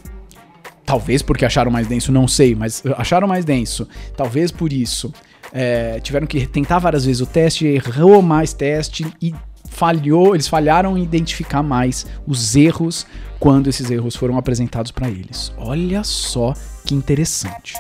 Talvez 0.84 1.22
porque 1.22 1.44
acharam 1.44 1.70
mais 1.70 1.86
denso, 1.86 2.12
não 2.12 2.26
sei, 2.26 2.54
mas 2.54 2.82
acharam 2.96 3.26
mais 3.26 3.44
denso. 3.44 3.88
Talvez 4.16 4.50
por 4.50 4.72
isso. 4.72 5.12
É, 5.52 5.98
tiveram 6.00 6.28
que 6.28 6.46
tentar 6.46 6.78
várias 6.78 7.04
vezes 7.04 7.20
o 7.20 7.26
teste, 7.26 7.66
errou 7.66 8.22
mais 8.22 8.52
teste 8.52 9.04
e 9.20 9.34
falhou, 9.80 10.34
eles 10.34 10.46
falharam 10.46 10.98
em 10.98 11.02
identificar 11.02 11.62
mais 11.62 12.06
os 12.26 12.54
erros 12.54 13.06
quando 13.38 13.68
esses 13.68 13.90
erros 13.90 14.14
foram 14.14 14.36
apresentados 14.36 14.90
para 14.90 15.08
eles. 15.08 15.54
Olha 15.56 16.04
só 16.04 16.52
que 16.84 16.94
interessante. 16.94 17.76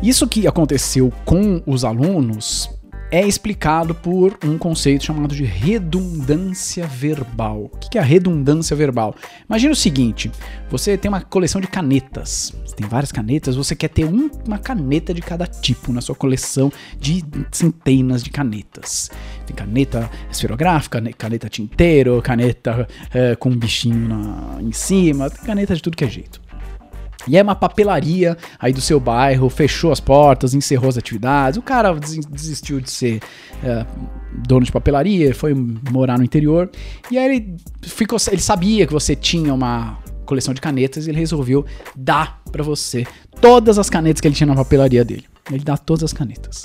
Isso 0.00 0.28
que 0.28 0.46
aconteceu 0.46 1.12
com 1.24 1.60
os 1.66 1.84
alunos 1.84 2.70
é 3.10 3.26
explicado 3.26 3.94
por 3.94 4.38
um 4.44 4.58
conceito 4.58 5.04
chamado 5.04 5.34
de 5.34 5.44
redundância 5.44 6.86
verbal. 6.86 7.70
O 7.72 7.78
que 7.78 7.96
é 7.96 8.00
a 8.00 8.04
redundância 8.04 8.76
verbal? 8.76 9.14
Imagina 9.48 9.72
o 9.72 9.76
seguinte: 9.76 10.30
você 10.70 10.96
tem 10.96 11.08
uma 11.08 11.20
coleção 11.20 11.60
de 11.60 11.66
canetas, 11.66 12.54
você 12.64 12.76
tem 12.76 12.86
várias 12.86 13.10
canetas, 13.10 13.56
você 13.56 13.74
quer 13.74 13.88
ter 13.88 14.04
um, 14.04 14.30
uma 14.46 14.58
caneta 14.58 15.14
de 15.14 15.22
cada 15.22 15.46
tipo 15.46 15.92
na 15.92 16.00
sua 16.00 16.14
coleção 16.14 16.70
de 16.98 17.24
centenas 17.50 18.22
de 18.22 18.30
canetas. 18.30 19.10
Tem 19.46 19.56
caneta 19.56 20.10
esferográfica, 20.30 21.00
caneta 21.16 21.48
tinteiro, 21.48 22.20
caneta 22.22 22.86
é, 23.12 23.34
com 23.36 23.48
um 23.48 23.56
bichinho 23.56 24.08
na, 24.08 24.60
em 24.60 24.72
cima, 24.72 25.30
tem 25.30 25.44
caneta 25.44 25.74
de 25.74 25.82
tudo 25.82 25.96
que 25.96 26.04
é 26.04 26.08
jeito. 26.08 26.47
E 27.28 27.36
é 27.36 27.42
uma 27.42 27.54
papelaria 27.54 28.36
aí 28.58 28.72
do 28.72 28.80
seu 28.80 28.98
bairro, 28.98 29.48
fechou 29.50 29.92
as 29.92 30.00
portas, 30.00 30.54
encerrou 30.54 30.88
as 30.88 30.96
atividades. 30.96 31.58
O 31.58 31.62
cara 31.62 31.92
desistiu 31.94 32.80
de 32.80 32.90
ser 32.90 33.20
é, 33.62 33.84
dono 34.46 34.64
de 34.64 34.72
papelaria, 34.72 35.34
foi 35.34 35.54
morar 35.54 36.18
no 36.18 36.24
interior. 36.24 36.70
E 37.10 37.18
aí 37.18 37.24
ele 37.26 37.56
ficou, 37.82 38.18
ele 38.30 38.40
sabia 38.40 38.86
que 38.86 38.92
você 38.92 39.14
tinha 39.14 39.52
uma 39.52 39.98
coleção 40.24 40.52
de 40.52 40.60
canetas 40.60 41.06
e 41.06 41.10
ele 41.10 41.18
resolveu 41.18 41.64
dar 41.94 42.40
para 42.50 42.62
você 42.62 43.06
todas 43.40 43.78
as 43.78 43.88
canetas 43.88 44.20
que 44.20 44.28
ele 44.28 44.34
tinha 44.34 44.46
na 44.46 44.54
papelaria 44.54 45.04
dele. 45.04 45.24
Ele 45.50 45.64
dá 45.64 45.76
todas 45.76 46.04
as 46.04 46.12
canetas. 46.12 46.64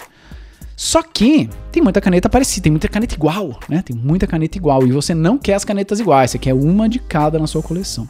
Só 0.75 1.01
que 1.03 1.49
tem 1.71 1.81
muita 1.81 2.01
caneta 2.01 2.27
parecida, 2.27 2.63
tem 2.63 2.71
muita 2.71 2.87
caneta 2.87 3.13
igual, 3.13 3.59
né? 3.69 3.81
Tem 3.81 3.95
muita 3.95 4.25
caneta 4.25 4.57
igual 4.57 4.85
e 4.85 4.91
você 4.91 5.13
não 5.13 5.37
quer 5.37 5.53
as 5.53 5.63
canetas 5.63 5.99
iguais, 5.99 6.31
você 6.31 6.39
quer 6.39 6.53
uma 6.53 6.89
de 6.89 6.99
cada 6.99 7.37
na 7.37 7.47
sua 7.47 7.61
coleção. 7.61 8.09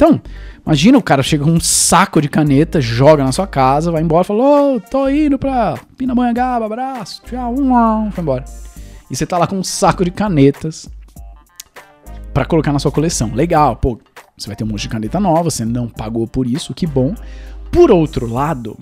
Então, 0.00 0.22
imagina 0.64 0.96
o 0.96 1.02
cara 1.02 1.24
chega 1.24 1.42
com 1.42 1.50
um 1.50 1.58
saco 1.58 2.22
de 2.22 2.28
caneta, 2.28 2.80
joga 2.80 3.24
na 3.24 3.32
sua 3.32 3.48
casa, 3.48 3.90
vai 3.90 4.00
embora, 4.00 4.22
fala, 4.22 4.44
ô, 4.44 4.76
oh, 4.76 4.80
tô 4.80 5.08
indo 5.08 5.36
pra 5.36 5.76
Pindamonhangaba, 5.96 6.66
abraço, 6.66 7.20
tchau, 7.26 7.52
um, 7.52 8.12
foi 8.12 8.22
embora. 8.22 8.44
E 9.10 9.16
você 9.16 9.26
tá 9.26 9.36
lá 9.36 9.48
com 9.48 9.56
um 9.58 9.64
saco 9.64 10.04
de 10.04 10.12
canetas 10.12 10.88
para 12.32 12.44
colocar 12.44 12.72
na 12.72 12.78
sua 12.78 12.92
coleção. 12.92 13.34
Legal, 13.34 13.74
pô, 13.74 13.98
você 14.36 14.46
vai 14.46 14.54
ter 14.54 14.62
um 14.62 14.68
monte 14.68 14.82
de 14.82 14.88
caneta 14.88 15.18
nova, 15.18 15.50
você 15.50 15.64
não 15.64 15.88
pagou 15.88 16.28
por 16.28 16.46
isso, 16.46 16.72
que 16.72 16.86
bom. 16.86 17.12
Por 17.72 17.90
outro 17.90 18.32
lado, 18.32 18.78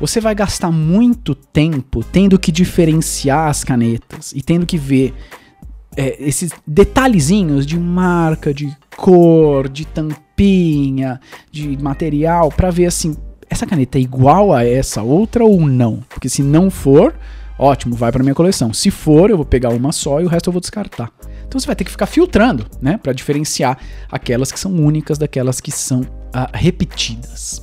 você 0.00 0.20
vai 0.20 0.34
gastar 0.34 0.72
muito 0.72 1.36
tempo 1.36 2.02
tendo 2.02 2.40
que 2.40 2.50
diferenciar 2.50 3.50
as 3.50 3.62
canetas 3.62 4.32
e 4.32 4.42
tendo 4.42 4.66
que 4.66 4.78
ver 4.78 5.14
é, 5.96 6.16
esses 6.18 6.50
detalhezinhos 6.66 7.64
de 7.64 7.78
marca, 7.78 8.52
de 8.52 8.76
cor, 8.96 9.68
de 9.68 9.84
tampinha, 10.34 11.20
de 11.50 11.76
material, 11.80 12.50
para 12.50 12.70
ver 12.70 12.86
assim, 12.86 13.16
essa 13.48 13.66
caneta 13.66 13.98
é 13.98 14.00
igual 14.00 14.52
a 14.52 14.64
essa 14.64 15.02
outra 15.02 15.44
ou 15.44 15.60
não? 15.66 16.02
Porque 16.08 16.28
se 16.28 16.42
não 16.42 16.70
for, 16.70 17.14
ótimo, 17.58 17.94
vai 17.94 18.10
para 18.10 18.22
minha 18.22 18.34
coleção. 18.34 18.72
Se 18.72 18.90
for, 18.90 19.30
eu 19.30 19.36
vou 19.36 19.46
pegar 19.46 19.70
uma 19.70 19.92
só 19.92 20.20
e 20.20 20.24
o 20.24 20.28
resto 20.28 20.48
eu 20.48 20.52
vou 20.52 20.60
descartar. 20.60 21.10
Então 21.46 21.60
você 21.60 21.66
vai 21.66 21.76
ter 21.76 21.84
que 21.84 21.90
ficar 21.90 22.06
filtrando, 22.06 22.66
né, 22.82 22.98
para 23.00 23.12
diferenciar 23.12 23.78
aquelas 24.10 24.50
que 24.50 24.58
são 24.58 24.74
únicas 24.74 25.18
daquelas 25.18 25.60
que 25.60 25.70
são 25.70 26.00
uh, 26.00 26.50
repetidas. 26.52 27.62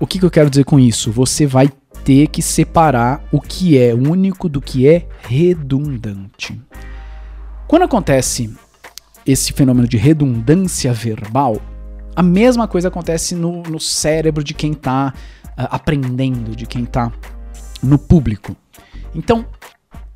O 0.00 0.06
que, 0.06 0.18
que 0.18 0.24
eu 0.24 0.30
quero 0.30 0.50
dizer 0.50 0.64
com 0.64 0.78
isso? 0.78 1.10
Você 1.12 1.46
vai 1.46 1.70
ter 2.04 2.26
que 2.28 2.42
separar 2.42 3.24
o 3.32 3.40
que 3.40 3.78
é 3.78 3.94
único 3.94 4.48
do 4.48 4.60
que 4.60 4.86
é 4.88 5.06
redundante. 5.20 6.60
Quando 7.66 7.82
acontece 7.82 8.54
esse 9.26 9.52
fenômeno 9.52 9.88
de 9.88 9.96
redundância 9.96 10.92
verbal, 10.92 11.60
a 12.14 12.22
mesma 12.22 12.68
coisa 12.68 12.88
acontece 12.88 13.34
no, 13.34 13.62
no 13.62 13.80
cérebro 13.80 14.42
de 14.42 14.54
quem 14.54 14.72
está 14.72 15.12
uh, 15.12 15.50
ah, 15.56 15.76
aprendendo, 15.76 16.54
de 16.54 16.64
quem 16.66 16.84
está 16.84 17.12
no 17.82 17.98
público. 17.98 18.56
Então, 19.14 19.44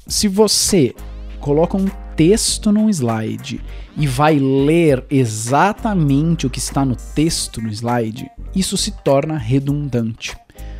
se 0.07 0.29
você 0.29 0.95
coloca 1.41 1.77
um 1.77 1.87
texto 2.17 2.71
num 2.71 2.89
slide 2.89 3.61
e 3.97 4.07
vai 4.07 4.39
ler 4.39 5.05
exatamente 5.11 6.47
o 6.47 6.51
que 6.51 6.59
está 6.59 6.85
no 6.85 6.97
texto 6.97 7.61
no 7.61 7.71
slide, 7.71 8.31
isso 8.55 8.77
se 8.77 8.91
torna 8.91 9.37
redundante. 9.37 10.37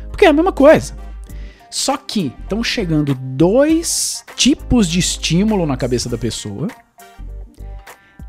Porque 0.09 0.25
é 0.25 0.29
a 0.29 0.33
mesma 0.33 0.51
coisa. 0.51 0.95
Só 1.69 1.95
que 1.97 2.33
estão 2.43 2.63
chegando 2.63 3.15
dois 3.15 4.25
tipos 4.35 4.87
de 4.87 4.99
estímulo 4.99 5.65
na 5.65 5.77
cabeça 5.77 6.09
da 6.09 6.17
pessoa. 6.17 6.67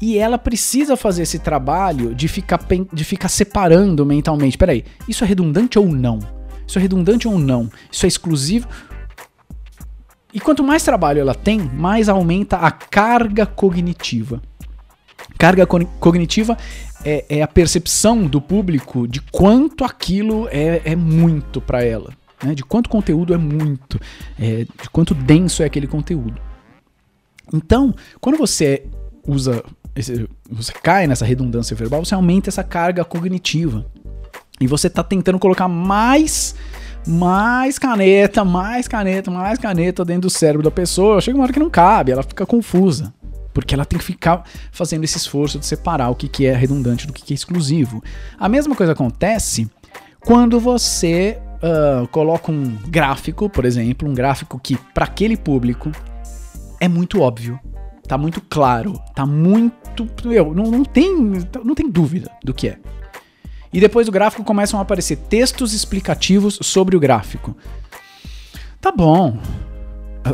E 0.02 0.18
ela 0.18 0.36
precisa 0.36 0.96
fazer 0.96 1.22
esse 1.22 1.38
trabalho 1.38 2.14
de 2.14 2.26
ficar, 2.26 2.60
de 2.92 3.04
ficar 3.04 3.28
separando 3.28 4.04
mentalmente. 4.04 4.58
Peraí, 4.58 4.84
isso 5.08 5.22
é 5.22 5.26
redundante 5.26 5.78
ou 5.78 5.86
não? 5.86 6.18
Isso 6.66 6.78
é 6.78 6.82
redundante 6.82 7.28
ou 7.28 7.38
não? 7.38 7.70
Isso 7.90 8.04
é 8.04 8.08
exclusivo? 8.08 8.68
E 10.34 10.40
quanto 10.40 10.64
mais 10.64 10.82
trabalho 10.82 11.20
ela 11.20 11.34
tem, 11.34 11.60
mais 11.60 12.08
aumenta 12.08 12.56
a 12.56 12.70
carga 12.70 13.46
cognitiva. 13.46 14.42
Carga 15.38 15.66
co 15.66 15.78
cognitiva 16.00 16.58
é, 17.04 17.24
é, 17.28 17.42
a 17.42 17.48
percepção 17.48 18.26
do 18.26 18.40
público 18.40 19.06
de 19.06 19.20
quanto 19.20 19.84
aquilo 19.84 20.48
é, 20.50 20.82
é 20.84 20.96
muito 20.96 21.60
para 21.60 21.84
ela 21.84 22.12
né, 22.42 22.54
de 22.54 22.64
quanto 22.64 22.90
conteúdo 22.90 23.32
é 23.32 23.38
muito, 23.38 24.00
é, 24.38 24.64
de 24.64 24.90
quanto 24.90 25.14
denso 25.14 25.62
é 25.62 25.66
aquele 25.66 25.86
conteúdo. 25.86 26.40
Então, 27.52 27.94
quando 28.20 28.36
você 28.36 28.86
usa, 29.26 29.62
você 30.50 30.72
cai 30.82 31.06
nessa 31.06 31.24
redundância 31.24 31.76
verbal, 31.76 32.04
você 32.04 32.14
aumenta 32.14 32.48
essa 32.48 32.64
carga 32.64 33.04
cognitiva. 33.04 33.86
E 34.60 34.66
você 34.66 34.86
está 34.86 35.02
tentando 35.02 35.38
colocar 35.38 35.68
mais 35.68 36.54
mais 37.06 37.80
caneta, 37.80 38.44
mais 38.44 38.86
caneta, 38.86 39.30
mais 39.30 39.58
caneta 39.58 40.04
dentro 40.04 40.22
do 40.22 40.30
cérebro 40.30 40.62
da 40.62 40.70
pessoa. 40.70 41.20
Chega 41.20 41.36
uma 41.36 41.44
hora 41.44 41.52
que 41.52 41.58
não 41.58 41.70
cabe, 41.70 42.12
ela 42.12 42.22
fica 42.22 42.46
confusa. 42.46 43.12
Porque 43.52 43.74
ela 43.74 43.84
tem 43.84 43.98
que 43.98 44.04
ficar 44.04 44.44
fazendo 44.70 45.04
esse 45.04 45.18
esforço 45.18 45.58
de 45.58 45.66
separar 45.66 46.10
o 46.10 46.14
que, 46.14 46.28
que 46.28 46.46
é 46.46 46.54
redundante 46.54 47.06
do 47.06 47.12
que, 47.12 47.22
que 47.22 47.34
é 47.34 47.36
exclusivo. 47.36 48.02
A 48.38 48.48
mesma 48.48 48.74
coisa 48.74 48.92
acontece 48.92 49.68
quando 50.20 50.58
você 50.60 51.38
uh, 51.62 52.06
coloca 52.08 52.50
um 52.50 52.76
gráfico, 52.88 53.50
por 53.50 53.64
exemplo, 53.64 54.08
um 54.08 54.14
gráfico 54.14 54.58
que 54.58 54.76
para 54.94 55.04
aquele 55.04 55.36
público 55.36 55.90
é 56.80 56.88
muito 56.88 57.20
óbvio, 57.20 57.60
tá 58.08 58.16
muito 58.16 58.40
claro, 58.40 58.94
tá 59.14 59.26
muito, 59.26 59.81
meu, 60.24 60.54
não, 60.54 60.70
não 60.70 60.84
tem, 60.84 61.14
não 61.64 61.74
tem 61.74 61.90
dúvida 61.90 62.30
do 62.42 62.52
que 62.52 62.68
é. 62.68 62.78
E 63.72 63.80
depois 63.80 64.06
do 64.06 64.12
gráfico 64.12 64.44
começam 64.44 64.78
a 64.78 64.82
aparecer 64.82 65.16
textos 65.16 65.72
explicativos 65.72 66.58
sobre 66.60 66.96
o 66.96 67.00
gráfico. 67.00 67.56
Tá 68.80 68.92
bom. 68.92 69.38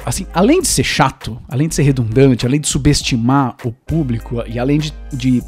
Assim, 0.04 0.26
além 0.34 0.60
de 0.60 0.68
ser 0.68 0.84
chato, 0.84 1.40
além 1.48 1.68
de 1.68 1.74
ser 1.74 1.82
redundante, 1.82 2.44
além 2.44 2.60
de 2.60 2.68
subestimar 2.68 3.56
o 3.64 3.72
público 3.72 4.42
e 4.46 4.58
além 4.58 4.78
de, 4.78 4.92
de 5.12 5.42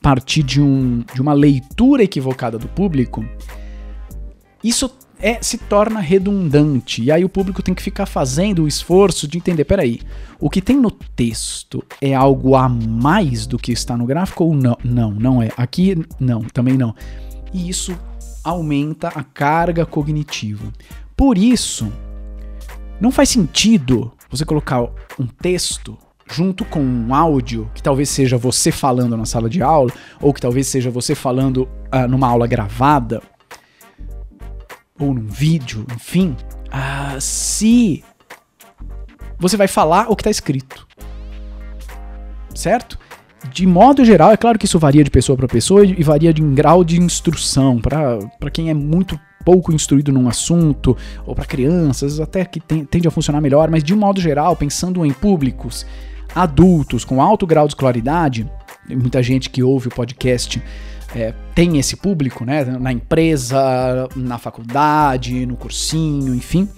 partir 0.00 0.42
de, 0.42 0.60
um, 0.60 1.04
de 1.14 1.20
uma 1.20 1.32
leitura 1.32 2.02
equivocada 2.02 2.58
do 2.58 2.66
público, 2.66 3.24
isso 4.64 4.90
é, 5.20 5.42
se 5.42 5.58
torna 5.58 6.00
redundante. 6.00 7.02
E 7.02 7.10
aí 7.10 7.24
o 7.24 7.28
público 7.28 7.62
tem 7.62 7.74
que 7.74 7.82
ficar 7.82 8.06
fazendo 8.06 8.64
o 8.64 8.68
esforço 8.68 9.26
de 9.26 9.38
entender, 9.38 9.64
peraí, 9.64 10.00
o 10.40 10.48
que 10.48 10.62
tem 10.62 10.76
no 10.76 10.90
texto 10.90 11.82
é 12.00 12.14
algo 12.14 12.54
a 12.54 12.68
mais 12.68 13.46
do 13.46 13.58
que 13.58 13.72
está 13.72 13.96
no 13.96 14.06
gráfico 14.06 14.44
ou 14.44 14.54
não? 14.54 14.76
Não, 14.84 15.10
não 15.10 15.42
é. 15.42 15.50
Aqui 15.56 15.96
não, 16.20 16.42
também 16.42 16.76
não. 16.76 16.94
E 17.52 17.68
isso 17.68 17.96
aumenta 18.44 19.08
a 19.08 19.22
carga 19.22 19.84
cognitiva. 19.84 20.72
Por 21.16 21.36
isso, 21.36 21.92
não 23.00 23.10
faz 23.10 23.28
sentido 23.30 24.12
você 24.30 24.44
colocar 24.44 24.82
um 25.18 25.26
texto 25.26 25.98
junto 26.30 26.64
com 26.64 26.80
um 26.80 27.14
áudio, 27.14 27.70
que 27.74 27.82
talvez 27.82 28.08
seja 28.08 28.36
você 28.36 28.70
falando 28.70 29.16
na 29.16 29.24
sala 29.24 29.48
de 29.48 29.62
aula, 29.62 29.90
ou 30.20 30.32
que 30.32 30.40
talvez 30.40 30.66
seja 30.66 30.90
você 30.90 31.14
falando 31.14 31.68
uh, 31.92 32.06
numa 32.08 32.28
aula 32.28 32.46
gravada, 32.46 33.22
ou 34.98 35.14
num 35.14 35.26
vídeo, 35.26 35.86
enfim, 35.94 36.36
ah, 36.70 37.16
se 37.20 38.04
você 39.38 39.56
vai 39.56 39.68
falar 39.68 40.10
o 40.10 40.16
que 40.16 40.22
está 40.22 40.30
escrito. 40.30 40.86
certo? 42.54 42.98
De 43.52 43.64
modo 43.66 44.04
geral, 44.04 44.32
é 44.32 44.36
claro 44.36 44.58
que 44.58 44.64
isso 44.64 44.78
varia 44.80 45.04
de 45.04 45.10
pessoa 45.10 45.36
para 45.36 45.46
pessoa 45.46 45.84
e 45.84 46.02
varia 46.02 46.34
de 46.34 46.42
grau 46.42 46.82
de 46.82 47.00
instrução. 47.00 47.80
Para 47.80 48.50
quem 48.52 48.68
é 48.68 48.74
muito 48.74 49.18
pouco 49.44 49.72
instruído 49.72 50.12
num 50.12 50.28
assunto, 50.28 50.96
ou 51.24 51.34
para 51.34 51.44
crianças, 51.44 52.18
até 52.18 52.44
que 52.44 52.58
tem, 52.58 52.84
tende 52.84 53.06
a 53.06 53.10
funcionar 53.10 53.40
melhor, 53.40 53.70
mas 53.70 53.84
de 53.84 53.94
modo 53.94 54.20
geral, 54.20 54.56
pensando 54.56 55.06
em 55.06 55.12
públicos 55.12 55.86
adultos 56.34 57.04
com 57.04 57.22
alto 57.22 57.46
grau 57.46 57.66
de 57.66 57.72
escolaridade, 57.72 58.50
muita 58.88 59.22
gente 59.22 59.48
que 59.48 59.62
ouve 59.62 59.88
o 59.88 59.90
podcast 59.90 60.62
é, 61.14 61.32
tem 61.54 61.78
esse 61.78 61.96
público, 61.96 62.44
né? 62.44 62.64
Na 62.64 62.92
empresa, 62.92 64.08
na 64.14 64.38
faculdade, 64.38 65.46
no 65.46 65.56
cursinho, 65.56 66.34
enfim 66.34 66.68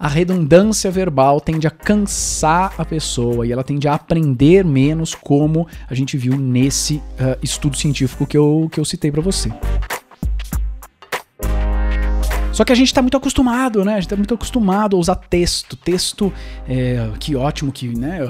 a 0.00 0.08
redundância 0.08 0.90
verbal 0.90 1.42
tende 1.42 1.66
a 1.66 1.70
cansar 1.70 2.72
a 2.78 2.86
pessoa 2.86 3.46
e 3.46 3.52
ela 3.52 3.62
tende 3.62 3.86
a 3.86 3.92
aprender 3.92 4.64
menos, 4.64 5.14
como 5.14 5.68
a 5.90 5.94
gente 5.94 6.16
viu 6.16 6.38
nesse 6.38 6.94
uh, 6.94 7.36
estudo 7.42 7.76
científico 7.76 8.26
que 8.26 8.38
eu, 8.38 8.66
que 8.72 8.80
eu 8.80 8.84
citei 8.86 9.12
para 9.12 9.20
você. 9.20 9.52
Só 12.50 12.64
que 12.64 12.72
a 12.72 12.74
gente 12.74 12.88
está 12.88 13.02
muito 13.02 13.16
acostumado, 13.16 13.84
né? 13.84 13.92
A 13.92 13.96
gente 13.96 14.06
está 14.06 14.16
muito 14.16 14.32
acostumado 14.32 14.96
a 14.96 14.98
usar 14.98 15.16
texto. 15.16 15.76
Texto, 15.76 16.32
é, 16.66 17.10
que 17.18 17.36
ótimo 17.36 17.70
que, 17.70 17.88
né? 17.88 18.20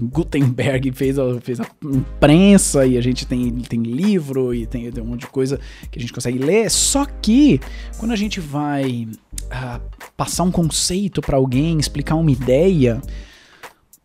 Gutenberg 0.00 0.92
fez 0.92 1.18
a, 1.18 1.40
fez 1.40 1.60
a 1.60 1.66
imprensa 1.84 2.86
e 2.86 2.98
a 2.98 3.00
gente 3.00 3.26
tem, 3.26 3.50
tem 3.60 3.82
livro 3.82 4.52
e 4.52 4.66
tem, 4.66 4.90
tem 4.90 5.02
um 5.02 5.06
monte 5.06 5.20
de 5.20 5.26
coisa 5.28 5.60
que 5.90 5.98
a 5.98 6.00
gente 6.00 6.12
consegue 6.12 6.38
ler. 6.38 6.70
Só 6.70 7.04
que 7.04 7.60
quando 7.96 8.12
a 8.12 8.16
gente 8.16 8.40
vai 8.40 9.08
uh, 9.44 9.80
passar 10.16 10.42
um 10.42 10.50
conceito 10.50 11.20
para 11.20 11.36
alguém, 11.36 11.78
explicar 11.78 12.16
uma 12.16 12.30
ideia, 12.30 13.00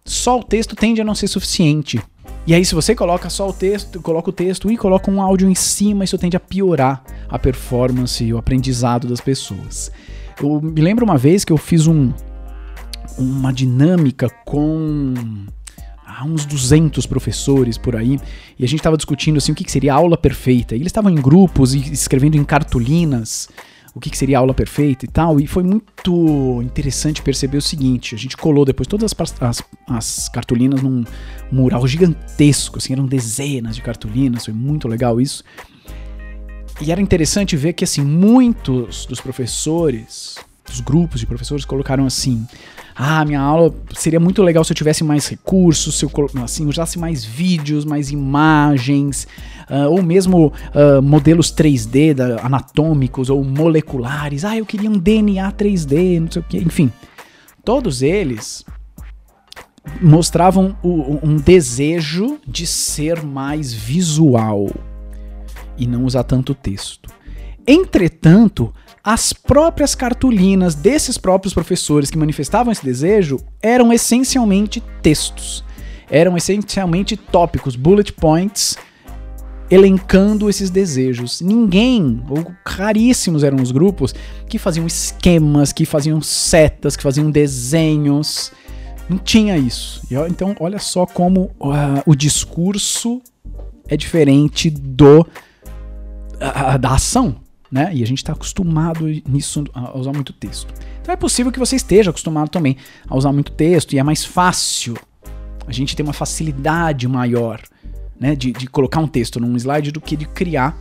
só 0.05 0.39
o 0.39 0.43
texto 0.43 0.75
tende 0.75 1.01
a 1.01 1.03
não 1.03 1.15
ser 1.15 1.27
suficiente. 1.27 1.99
E 2.45 2.53
aí, 2.53 2.65
se 2.65 2.75
você 2.75 2.93
coloca 2.93 3.29
só 3.29 3.47
o 3.47 3.53
texto, 3.53 4.01
coloca 4.01 4.29
o 4.29 4.33
texto 4.33 4.69
e 4.69 4.75
coloca 4.75 5.09
um 5.09 5.21
áudio 5.21 5.49
em 5.49 5.55
cima, 5.55 6.03
isso 6.03 6.17
tende 6.17 6.35
a 6.35 6.41
piorar 6.41 7.01
a 7.29 7.39
performance 7.39 8.21
e 8.21 8.33
o 8.33 8.37
aprendizado 8.37 9.07
das 9.07 9.21
pessoas. 9.21 9.89
Eu 10.41 10.61
me 10.61 10.81
lembro 10.81 11.05
uma 11.05 11.17
vez 11.17 11.45
que 11.45 11.53
eu 11.53 11.57
fiz 11.57 11.87
um, 11.87 12.11
uma 13.17 13.53
dinâmica 13.53 14.29
com 14.45 15.13
há 16.17 16.23
uns 16.25 16.45
200 16.45 17.05
professores 17.05 17.77
por 17.77 17.95
aí, 17.95 18.19
e 18.57 18.63
a 18.63 18.67
gente 18.67 18.79
estava 18.79 18.97
discutindo 18.97 19.37
assim 19.37 19.51
o 19.51 19.55
que, 19.55 19.63
que 19.63 19.71
seria 19.71 19.93
aula 19.93 20.17
perfeita. 20.17 20.75
E 20.75 20.79
eles 20.79 20.87
estavam 20.87 21.11
em 21.11 21.15
grupos 21.15 21.73
e 21.73 21.79
escrevendo 21.91 22.35
em 22.35 22.43
cartolinas 22.43 23.49
o 23.95 23.99
que, 23.99 24.09
que 24.09 24.17
seria 24.17 24.39
aula 24.39 24.53
perfeita 24.53 25.05
e 25.05 25.07
tal, 25.07 25.39
e 25.39 25.45
foi 25.45 25.63
muito 25.63 26.61
interessante 26.63 27.21
perceber 27.21 27.57
o 27.57 27.61
seguinte: 27.61 28.15
a 28.15 28.17
gente 28.17 28.35
colou 28.35 28.65
depois 28.65 28.87
todas 28.87 29.13
as, 29.17 29.41
as, 29.41 29.63
as 29.87 30.29
cartolinas 30.29 30.81
num 30.81 31.03
mural 31.51 31.85
gigantesco, 31.87 32.79
assim, 32.79 32.93
eram 32.93 33.05
dezenas 33.05 33.75
de 33.75 33.81
cartolinas, 33.81 34.45
foi 34.45 34.53
muito 34.53 34.87
legal 34.87 35.21
isso. 35.21 35.43
E 36.81 36.91
era 36.91 36.99
interessante 36.99 37.55
ver 37.55 37.73
que 37.73 37.83
assim 37.83 38.01
muitos 38.01 39.05
dos 39.05 39.21
professores, 39.21 40.37
dos 40.73 40.81
grupos 40.81 41.19
de 41.19 41.25
professores 41.27 41.63
colocaram 41.63 42.05
assim: 42.05 42.45
ah, 42.95 43.23
minha 43.23 43.39
aula 43.39 43.73
seria 43.95 44.19
muito 44.19 44.41
legal 44.41 44.63
se 44.63 44.71
eu 44.71 44.75
tivesse 44.75 45.03
mais 45.03 45.27
recursos, 45.27 45.97
se 45.97 46.05
eu 46.05 46.11
assim, 46.43 46.65
usasse 46.65 46.97
mais 46.97 47.23
vídeos, 47.23 47.85
mais 47.85 48.11
imagens, 48.11 49.27
uh, 49.69 49.89
ou 49.89 50.01
mesmo 50.01 50.47
uh, 50.47 51.01
modelos 51.01 51.53
3D 51.53 52.13
da, 52.13 52.41
anatômicos 52.41 53.29
ou 53.29 53.43
moleculares. 53.43 54.43
Ah, 54.43 54.57
eu 54.57 54.65
queria 54.65 54.89
um 54.89 54.97
DNA 54.97 55.51
3D, 55.51 56.19
não 56.19 56.31
sei 56.31 56.41
o 56.41 56.45
que, 56.45 56.57
enfim. 56.57 56.91
Todos 57.63 58.01
eles 58.01 58.65
mostravam 60.01 60.75
o, 60.81 61.19
um 61.23 61.35
desejo 61.35 62.39
de 62.47 62.65
ser 62.65 63.23
mais 63.23 63.73
visual 63.73 64.69
e 65.77 65.87
não 65.87 66.05
usar 66.05 66.23
tanto 66.23 66.53
texto. 66.53 67.09
Entretanto, 67.65 68.73
as 69.03 69.33
próprias 69.33 69.93
cartolinas 69.93 70.75
desses 70.75 71.17
próprios 71.17 71.53
professores 71.53 72.09
que 72.09 72.17
manifestavam 72.17 72.71
esse 72.71 72.85
desejo 72.85 73.37
eram 73.61 73.91
essencialmente 73.91 74.81
textos. 75.01 75.63
Eram 76.09 76.37
essencialmente 76.37 77.17
tópicos, 77.17 77.75
bullet 77.75 78.13
points, 78.13 78.77
elencando 79.69 80.49
esses 80.49 80.69
desejos. 80.69 81.41
Ninguém, 81.41 82.23
ou 82.29 82.49
raríssimos 82.65 83.43
eram 83.43 83.61
os 83.61 83.71
grupos, 83.71 84.15
que 84.47 84.57
faziam 84.57 84.87
esquemas, 84.87 85.73
que 85.73 85.85
faziam 85.85 86.21
setas, 86.21 86.95
que 86.95 87.03
faziam 87.03 87.29
desenhos. 87.29 88.53
Não 89.09 89.17
tinha 89.17 89.57
isso. 89.57 90.01
Então, 90.29 90.55
olha 90.61 90.79
só 90.79 91.05
como 91.05 91.51
uh, 91.59 92.01
o 92.05 92.15
discurso 92.15 93.21
é 93.89 93.97
diferente 93.97 94.69
do 94.69 95.27
da 96.79 96.93
ação 96.93 97.42
né? 97.73 97.89
E 97.91 98.03
a 98.03 98.05
gente 98.05 98.19
está 98.19 98.33
acostumado 98.33 99.07
nisso 99.27 99.63
a 99.73 99.97
usar 99.97 100.13
muito 100.13 100.31
texto. 100.31 100.71
Então 101.01 101.11
é 101.11 101.17
possível 101.17 101.51
que 101.51 101.57
você 101.57 101.75
esteja 101.75 102.11
acostumado 102.11 102.47
também 102.49 102.77
a 103.09 103.17
usar 103.17 103.33
muito 103.33 103.51
texto 103.51 103.93
e 103.93 103.97
é 103.97 104.03
mais 104.03 104.23
fácil. 104.23 104.95
A 105.65 105.71
gente 105.71 105.95
tem 105.95 106.05
uma 106.05 106.13
facilidade 106.13 107.07
maior, 107.07 107.59
né, 108.19 108.35
de, 108.35 108.51
de 108.51 108.67
colocar 108.67 108.99
um 108.99 109.07
texto 109.07 109.39
num 109.39 109.55
slide 109.57 109.91
do 109.91 109.99
que 109.99 110.15
de 110.15 110.27
criar 110.27 110.77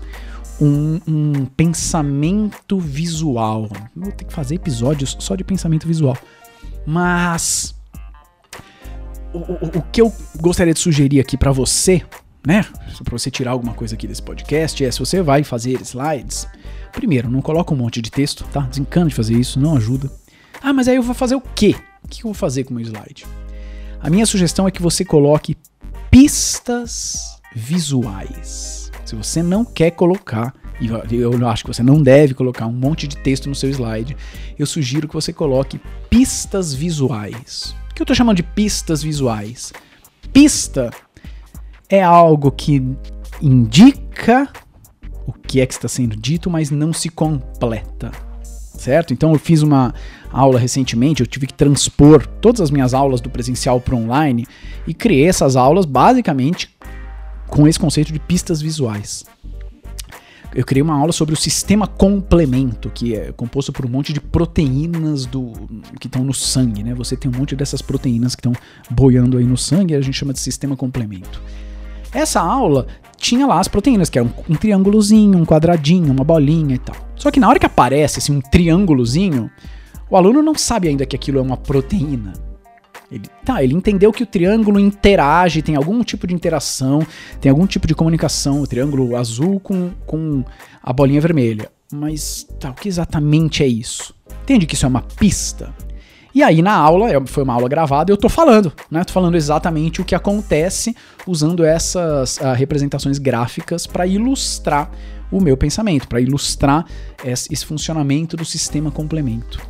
um, 0.60 1.00
um 1.08 1.46
pensamento 1.46 2.78
visual. 2.78 3.70
Vou 3.96 4.12
ter 4.12 4.26
que 4.26 4.32
fazer 4.32 4.56
episódios 4.56 5.16
só 5.18 5.34
de 5.34 5.44
pensamento 5.44 5.88
visual. 5.88 6.18
Mas 6.84 7.74
o, 9.32 9.38
o, 9.38 9.78
o 9.78 9.82
que 9.90 10.02
eu 10.02 10.12
gostaria 10.42 10.74
de 10.74 10.80
sugerir 10.80 11.20
aqui 11.20 11.38
para 11.38 11.52
você, 11.52 12.02
né, 12.46 12.66
para 13.02 13.18
você 13.18 13.30
tirar 13.30 13.52
alguma 13.52 13.72
coisa 13.72 13.94
aqui 13.94 14.06
desse 14.06 14.22
podcast, 14.22 14.84
é 14.84 14.90
se 14.90 14.98
você 14.98 15.22
vai 15.22 15.42
fazer 15.42 15.80
slides, 15.80 16.46
Primeiro, 16.92 17.30
não 17.30 17.42
coloca 17.42 17.72
um 17.74 17.76
monte 17.76 18.00
de 18.00 18.10
texto, 18.10 18.44
tá? 18.52 18.60
Desencana 18.60 19.08
de 19.08 19.14
fazer 19.14 19.34
isso, 19.34 19.58
não 19.58 19.76
ajuda. 19.76 20.10
Ah, 20.62 20.72
mas 20.72 20.86
aí 20.86 20.96
eu 20.96 21.02
vou 21.02 21.14
fazer 21.14 21.34
o 21.34 21.40
quê? 21.40 21.74
O 22.04 22.08
que 22.08 22.20
eu 22.20 22.24
vou 22.24 22.34
fazer 22.34 22.64
com 22.64 22.70
o 22.72 22.76
meu 22.76 22.84
slide? 22.84 23.26
A 24.00 24.10
minha 24.10 24.26
sugestão 24.26 24.68
é 24.68 24.70
que 24.70 24.82
você 24.82 25.04
coloque 25.04 25.56
pistas 26.10 27.40
visuais. 27.54 28.90
Se 29.04 29.14
você 29.14 29.42
não 29.42 29.64
quer 29.64 29.92
colocar, 29.92 30.54
e 30.80 30.86
eu 31.16 31.48
acho 31.48 31.64
que 31.64 31.72
você 31.72 31.82
não 31.82 32.02
deve 32.02 32.34
colocar 32.34 32.66
um 32.66 32.72
monte 32.72 33.06
de 33.06 33.16
texto 33.16 33.48
no 33.48 33.54
seu 33.54 33.70
slide, 33.70 34.16
eu 34.58 34.66
sugiro 34.66 35.08
que 35.08 35.14
você 35.14 35.32
coloque 35.32 35.80
pistas 36.10 36.74
visuais. 36.74 37.74
O 37.90 37.94
que 37.94 38.02
eu 38.02 38.04
estou 38.04 38.16
chamando 38.16 38.36
de 38.36 38.42
pistas 38.42 39.02
visuais? 39.02 39.72
Pista 40.32 40.90
é 41.88 42.02
algo 42.02 42.50
que 42.50 42.82
indica 43.40 44.48
o 45.26 45.32
que 45.32 45.60
é 45.60 45.66
que 45.66 45.74
está 45.74 45.88
sendo 45.88 46.16
dito, 46.16 46.50
mas 46.50 46.70
não 46.70 46.92
se 46.92 47.08
completa. 47.08 48.10
Certo? 48.42 49.12
Então 49.12 49.32
eu 49.32 49.38
fiz 49.38 49.62
uma 49.62 49.94
aula 50.32 50.58
recentemente, 50.58 51.20
eu 51.20 51.26
tive 51.26 51.46
que 51.46 51.54
transpor 51.54 52.26
todas 52.26 52.60
as 52.60 52.70
minhas 52.70 52.94
aulas 52.94 53.20
do 53.20 53.30
presencial 53.30 53.80
para 53.80 53.94
online 53.94 54.46
e 54.86 54.94
criei 54.94 55.28
essas 55.28 55.56
aulas 55.56 55.84
basicamente 55.84 56.74
com 57.46 57.68
esse 57.68 57.78
conceito 57.78 58.12
de 58.12 58.18
pistas 58.18 58.60
visuais. 58.62 59.24
Eu 60.54 60.64
criei 60.64 60.82
uma 60.82 60.94
aula 60.94 61.12
sobre 61.12 61.34
o 61.34 61.36
sistema 61.36 61.86
complemento, 61.86 62.90
que 62.90 63.14
é 63.14 63.32
composto 63.32 63.72
por 63.72 63.86
um 63.86 63.88
monte 63.88 64.12
de 64.12 64.20
proteínas 64.20 65.24
do 65.24 65.52
que 65.98 66.06
estão 66.06 66.24
no 66.24 66.34
sangue, 66.34 66.82
né? 66.82 66.94
Você 66.94 67.16
tem 67.16 67.30
um 67.30 67.38
monte 67.38 67.56
dessas 67.56 67.80
proteínas 67.80 68.34
que 68.34 68.40
estão 68.40 68.52
boiando 68.90 69.38
aí 69.38 69.44
no 69.44 69.56
sangue, 69.56 69.94
a 69.94 70.00
gente 70.00 70.18
chama 70.18 70.32
de 70.32 70.40
sistema 70.40 70.76
complemento. 70.76 71.40
Essa 72.12 72.40
aula 72.40 72.86
tinha 73.16 73.46
lá 73.46 73.60
as 73.60 73.68
proteínas, 73.68 74.10
que 74.10 74.18
era 74.18 74.26
um, 74.26 74.52
um 74.52 74.54
triângulozinho, 74.54 75.38
um 75.38 75.46
quadradinho, 75.46 76.12
uma 76.12 76.24
bolinha 76.24 76.74
e 76.74 76.78
tal. 76.78 76.96
Só 77.16 77.30
que 77.30 77.40
na 77.40 77.48
hora 77.48 77.58
que 77.58 77.66
aparece 77.66 78.18
assim, 78.18 78.36
um 78.36 78.40
triângulozinho, 78.40 79.50
o 80.10 80.16
aluno 80.16 80.42
não 80.42 80.54
sabe 80.54 80.88
ainda 80.88 81.06
que 81.06 81.16
aquilo 81.16 81.38
é 81.38 81.42
uma 81.42 81.56
proteína. 81.56 82.32
Ele, 83.10 83.28
tá, 83.44 83.62
ele 83.62 83.74
entendeu 83.74 84.10
que 84.10 84.22
o 84.22 84.26
triângulo 84.26 84.80
interage, 84.80 85.62
tem 85.62 85.76
algum 85.76 86.02
tipo 86.02 86.26
de 86.26 86.34
interação, 86.34 87.06
tem 87.40 87.50
algum 87.50 87.66
tipo 87.66 87.86
de 87.86 87.94
comunicação, 87.94 88.62
o 88.62 88.66
triângulo 88.66 89.16
azul 89.16 89.60
com, 89.60 89.90
com 90.06 90.42
a 90.82 90.92
bolinha 90.92 91.20
vermelha. 91.20 91.70
Mas 91.92 92.46
tá, 92.58 92.70
o 92.70 92.74
que 92.74 92.88
exatamente 92.88 93.62
é 93.62 93.66
isso? 93.66 94.14
Entende 94.42 94.66
que 94.66 94.74
isso 94.74 94.86
é 94.86 94.88
uma 94.88 95.02
pista? 95.02 95.74
E 96.34 96.42
aí 96.42 96.62
na 96.62 96.72
aula, 96.72 97.08
foi 97.26 97.42
uma 97.42 97.54
aula 97.54 97.68
gravada, 97.68 98.10
eu 98.10 98.16
tô 98.16 98.28
falando, 98.28 98.72
né? 98.90 99.04
Tô 99.04 99.12
falando 99.12 99.36
exatamente 99.36 100.00
o 100.00 100.04
que 100.04 100.14
acontece 100.14 100.96
usando 101.26 101.64
essas 101.64 102.38
uh, 102.38 102.52
representações 102.54 103.18
gráficas 103.18 103.86
para 103.86 104.06
ilustrar 104.06 104.90
o 105.30 105.40
meu 105.40 105.56
pensamento, 105.56 106.08
para 106.08 106.20
ilustrar 106.20 106.84
esse, 107.24 107.64
funcionamento 107.64 108.36
do 108.36 108.44
sistema 108.44 108.90
complemento. 108.90 109.60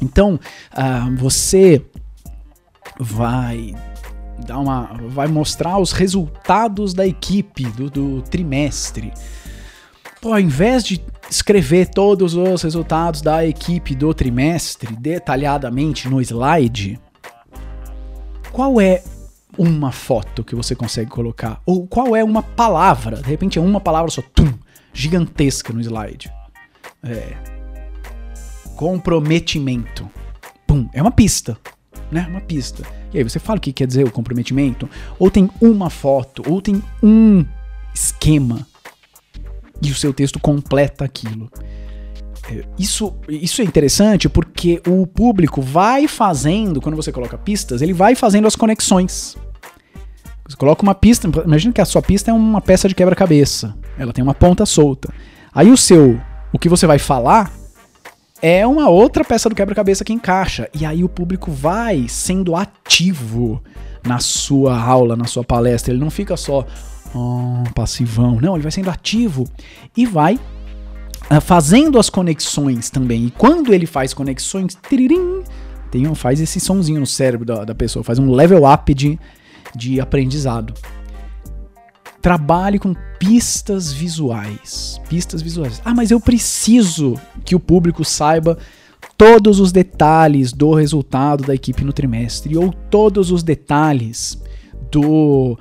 Então, 0.00 0.38
uh, 0.72 1.16
você 1.16 1.84
vai 2.98 3.74
dar 4.46 4.58
uma, 4.58 4.90
vai 5.08 5.26
mostrar 5.26 5.78
os 5.78 5.92
resultados 5.92 6.94
da 6.94 7.06
equipe 7.06 7.64
do, 7.64 7.90
do 7.90 8.22
trimestre. 8.22 9.12
Pô, 10.20 10.32
ao 10.32 10.40
invés 10.40 10.84
de 10.84 11.00
escrever 11.30 11.88
todos 11.88 12.34
os 12.34 12.62
resultados 12.62 13.20
da 13.20 13.46
equipe 13.46 13.94
do 13.94 14.12
trimestre 14.14 14.96
detalhadamente 14.96 16.08
no 16.08 16.20
slide, 16.20 16.98
qual 18.52 18.80
é 18.80 19.02
uma 19.56 19.92
foto 19.92 20.44
que 20.44 20.54
você 20.54 20.74
consegue 20.74 21.10
colocar? 21.10 21.60
Ou 21.66 21.86
qual 21.86 22.14
é 22.14 22.22
uma 22.22 22.42
palavra? 22.42 23.16
De 23.16 23.28
repente 23.28 23.58
é 23.58 23.62
uma 23.62 23.80
palavra 23.80 24.10
só, 24.10 24.22
tum, 24.34 24.52
gigantesca 24.92 25.72
no 25.72 25.80
slide. 25.80 26.32
É. 27.02 27.36
Comprometimento. 28.76 30.08
Pum, 30.66 30.88
é 30.92 31.02
uma 31.02 31.10
pista, 31.10 31.58
né? 32.10 32.26
Uma 32.30 32.40
pista. 32.40 32.84
E 33.12 33.18
aí 33.18 33.24
você 33.24 33.38
fala 33.38 33.58
o 33.58 33.60
que 33.60 33.72
quer 33.72 33.86
dizer 33.86 34.04
o 34.04 34.10
comprometimento? 34.10 34.88
Ou 35.18 35.30
tem 35.30 35.50
uma 35.60 35.90
foto, 35.90 36.42
ou 36.46 36.62
tem 36.62 36.82
um 37.02 37.44
esquema. 37.94 38.66
E 39.82 39.90
o 39.90 39.94
seu 39.94 40.12
texto 40.12 40.40
completa 40.40 41.04
aquilo. 41.04 41.50
É, 42.50 42.64
isso, 42.78 43.14
isso 43.28 43.60
é 43.60 43.64
interessante 43.64 44.28
porque 44.28 44.80
o 44.86 45.06
público 45.06 45.60
vai 45.60 46.08
fazendo, 46.08 46.80
quando 46.80 46.96
você 46.96 47.12
coloca 47.12 47.36
pistas, 47.36 47.82
ele 47.82 47.92
vai 47.92 48.14
fazendo 48.14 48.46
as 48.46 48.56
conexões. 48.56 49.36
Você 50.48 50.56
coloca 50.56 50.82
uma 50.82 50.94
pista, 50.94 51.28
imagina 51.44 51.74
que 51.74 51.80
a 51.80 51.84
sua 51.84 52.00
pista 52.00 52.30
é 52.30 52.34
uma 52.34 52.60
peça 52.60 52.88
de 52.88 52.94
quebra-cabeça. 52.94 53.76
Ela 53.98 54.14
tem 54.14 54.24
uma 54.24 54.34
ponta 54.34 54.64
solta. 54.64 55.12
Aí 55.52 55.70
o 55.70 55.76
seu, 55.76 56.18
o 56.52 56.58
que 56.58 56.70
você 56.70 56.86
vai 56.86 56.98
falar 56.98 57.52
é 58.40 58.66
uma 58.66 58.88
outra 58.88 59.24
peça 59.24 59.48
do 59.48 59.54
quebra-cabeça 59.54 60.04
que 60.04 60.12
encaixa. 60.12 60.68
E 60.72 60.86
aí 60.86 61.04
o 61.04 61.08
público 61.08 61.50
vai 61.50 62.06
sendo 62.08 62.56
ativo 62.56 63.62
na 64.06 64.20
sua 64.20 64.80
aula, 64.80 65.16
na 65.16 65.26
sua 65.26 65.44
palestra. 65.44 65.92
Ele 65.92 66.00
não 66.00 66.10
fica 66.10 66.34
só 66.36 66.64
oh, 67.14 67.64
passivão. 67.74 68.38
Não, 68.40 68.54
ele 68.54 68.62
vai 68.62 68.72
sendo 68.72 68.90
ativo 68.90 69.44
e 69.96 70.06
vai 70.06 70.34
uh, 70.34 71.40
fazendo 71.40 71.98
as 71.98 72.10
conexões 72.10 72.90
também. 72.90 73.26
E 73.26 73.30
quando 73.30 73.72
ele 73.72 73.86
faz 73.86 74.14
conexões, 74.14 74.76
tiririm, 74.88 75.42
tem 75.90 76.06
um, 76.06 76.14
faz 76.14 76.40
esse 76.40 76.60
sonzinho 76.60 77.00
no 77.00 77.06
cérebro 77.06 77.46
da, 77.46 77.64
da 77.64 77.74
pessoa, 77.74 78.04
faz 78.04 78.18
um 78.18 78.30
level 78.30 78.70
up 78.70 78.92
de, 78.92 79.18
de 79.74 80.00
aprendizado. 80.00 80.74
Trabalhe 82.20 82.78
com 82.78 82.94
pistas 83.18 83.92
visuais. 83.92 85.00
Pistas 85.08 85.40
visuais. 85.40 85.80
Ah, 85.84 85.94
mas 85.94 86.10
eu 86.10 86.20
preciso 86.20 87.14
que 87.44 87.54
o 87.54 87.60
público 87.60 88.04
saiba 88.04 88.58
todos 89.16 89.60
os 89.60 89.72
detalhes 89.72 90.52
do 90.52 90.74
resultado 90.74 91.44
da 91.44 91.54
equipe 91.54 91.84
no 91.84 91.92
trimestre 91.92 92.56
ou 92.56 92.72
todos 92.72 93.30
os 93.30 93.42
detalhes 93.42 94.38
do 94.90 95.58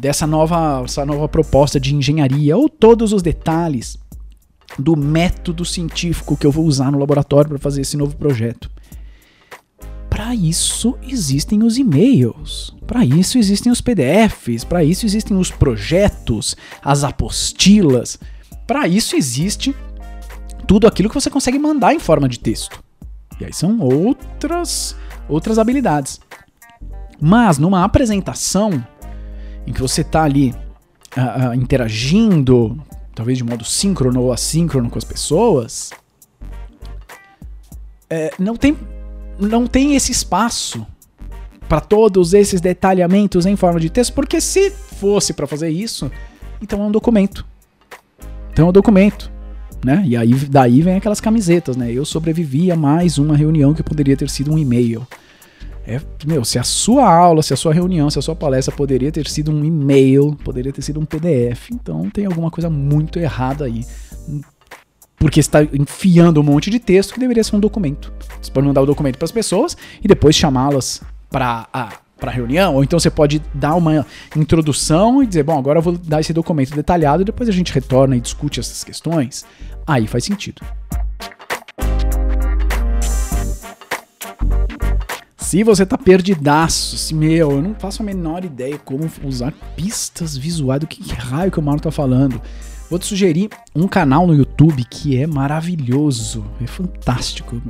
dessa 0.00 0.26
nova, 0.26 0.82
essa 0.84 1.04
nova 1.04 1.28
proposta 1.28 1.78
de 1.78 1.94
engenharia 1.94 2.56
ou 2.56 2.68
todos 2.68 3.12
os 3.12 3.22
detalhes 3.22 3.98
do 4.78 4.96
método 4.96 5.64
científico 5.64 6.36
que 6.36 6.46
eu 6.46 6.52
vou 6.52 6.64
usar 6.64 6.90
no 6.90 6.98
laboratório 6.98 7.50
para 7.50 7.58
fazer 7.58 7.82
esse 7.82 7.96
novo 7.96 8.16
projeto. 8.16 8.70
Para 10.08 10.34
isso 10.34 10.98
existem 11.02 11.62
os 11.62 11.78
e-mails, 11.78 12.74
para 12.86 13.04
isso 13.04 13.38
existem 13.38 13.70
os 13.70 13.80
PDFs, 13.80 14.64
para 14.64 14.82
isso 14.82 15.06
existem 15.06 15.36
os 15.36 15.50
projetos, 15.50 16.56
as 16.82 17.04
apostilas, 17.04 18.18
para 18.66 18.88
isso 18.88 19.16
existe 19.16 19.74
tudo 20.66 20.86
aquilo 20.86 21.08
que 21.08 21.14
você 21.14 21.30
consegue 21.30 21.58
mandar 21.58 21.94
em 21.94 21.98
forma 21.98 22.28
de 22.28 22.38
texto. 22.38 22.82
E 23.40 23.44
aí 23.44 23.52
são 23.52 23.78
outras 23.78 24.96
outras 25.28 25.58
habilidades. 25.58 26.20
Mas 27.20 27.58
numa 27.58 27.84
apresentação 27.84 28.84
em 29.66 29.72
que 29.72 29.80
você 29.80 30.02
está 30.02 30.24
ali 30.24 30.54
uh, 31.16 31.50
uh, 31.50 31.54
interagindo, 31.54 32.80
talvez 33.14 33.38
de 33.38 33.44
modo 33.44 33.64
síncrono 33.64 34.22
ou 34.22 34.32
assíncrono 34.32 34.88
com 34.88 34.98
as 34.98 35.04
pessoas, 35.04 35.90
é, 38.08 38.30
não 38.38 38.56
tem 38.56 38.76
não 39.38 39.66
tem 39.66 39.94
esse 39.94 40.10
espaço 40.10 40.84
para 41.68 41.80
todos 41.80 42.34
esses 42.34 42.60
detalhamentos 42.60 43.46
em 43.46 43.54
forma 43.54 43.78
de 43.78 43.90
texto, 43.90 44.12
porque 44.14 44.40
se 44.40 44.70
fosse 44.70 45.32
para 45.32 45.46
fazer 45.46 45.68
isso, 45.68 46.10
então 46.60 46.82
é 46.82 46.86
um 46.86 46.90
documento. 46.90 47.46
Então 48.50 48.66
é 48.66 48.68
um 48.70 48.72
documento, 48.72 49.30
né? 49.84 50.02
E 50.06 50.16
aí 50.16 50.34
daí 50.34 50.82
vem 50.82 50.96
aquelas 50.96 51.20
camisetas, 51.20 51.76
né? 51.76 51.92
Eu 51.92 52.04
sobrevivi 52.04 52.72
a 52.72 52.76
mais 52.76 53.18
uma 53.18 53.36
reunião 53.36 53.74
que 53.74 53.82
poderia 53.82 54.16
ter 54.16 54.28
sido 54.30 54.52
um 54.52 54.58
e-mail. 54.58 55.06
É, 55.88 55.98
meu, 56.26 56.44
se 56.44 56.58
a 56.58 56.62
sua 56.62 57.10
aula, 57.10 57.42
se 57.42 57.54
a 57.54 57.56
sua 57.56 57.72
reunião, 57.72 58.10
se 58.10 58.18
a 58.18 58.22
sua 58.22 58.36
palestra 58.36 58.74
poderia 58.76 59.10
ter 59.10 59.26
sido 59.26 59.50
um 59.50 59.64
e-mail, 59.64 60.36
poderia 60.44 60.70
ter 60.70 60.82
sido 60.82 61.00
um 61.00 61.06
PDF, 61.06 61.70
então 61.72 62.10
tem 62.10 62.26
alguma 62.26 62.50
coisa 62.50 62.68
muito 62.68 63.18
errada 63.18 63.64
aí 63.64 63.86
porque 65.18 65.40
está 65.40 65.62
enfiando 65.62 66.40
um 66.40 66.44
monte 66.44 66.70
de 66.70 66.78
texto 66.78 67.12
que 67.12 67.20
deveria 67.20 67.42
ser 67.42 67.56
um 67.56 67.60
documento. 67.60 68.12
Você 68.40 68.50
pode 68.50 68.66
mandar 68.66 68.82
o 68.82 68.86
documento 68.86 69.18
para 69.18 69.24
as 69.24 69.32
pessoas 69.32 69.76
e 70.02 70.06
depois 70.06 70.36
chamá-las 70.36 71.02
para 71.30 71.66
a 71.72 71.92
para 72.18 72.32
reunião, 72.32 72.74
ou 72.74 72.82
então 72.82 72.98
você 72.98 73.10
pode 73.10 73.40
dar 73.54 73.76
uma 73.76 74.04
introdução 74.34 75.22
e 75.22 75.26
dizer, 75.26 75.44
bom, 75.44 75.56
agora 75.56 75.78
eu 75.78 75.82
vou 75.82 75.96
dar 75.96 76.20
esse 76.20 76.32
documento 76.32 76.74
detalhado 76.74 77.22
e 77.22 77.24
depois 77.24 77.48
a 77.48 77.52
gente 77.52 77.72
retorna 77.72 78.16
e 78.16 78.20
discute 78.20 78.58
essas 78.58 78.82
questões. 78.82 79.46
Aí 79.86 80.04
faz 80.08 80.24
sentido. 80.24 80.60
Se 85.48 85.64
você 85.64 85.86
tá 85.86 85.96
perdidaço, 85.96 86.94
assim, 86.94 87.14
meu, 87.14 87.52
eu 87.52 87.62
não 87.62 87.74
faço 87.74 88.02
a 88.02 88.04
menor 88.04 88.44
ideia 88.44 88.76
como 88.76 89.10
usar 89.24 89.50
pistas 89.74 90.36
visuais 90.36 90.78
do 90.78 90.86
que 90.86 91.10
raio 91.10 91.50
que 91.50 91.58
o 91.58 91.62
Mauro 91.62 91.80
tá 91.80 91.90
falando. 91.90 92.38
Vou 92.90 92.98
te 92.98 93.06
sugerir 93.06 93.48
um 93.74 93.88
canal 93.88 94.26
no 94.26 94.34
YouTube 94.34 94.84
que 94.84 95.16
é 95.16 95.26
maravilhoso, 95.26 96.44
é 96.60 96.66
fantástico, 96.66 97.62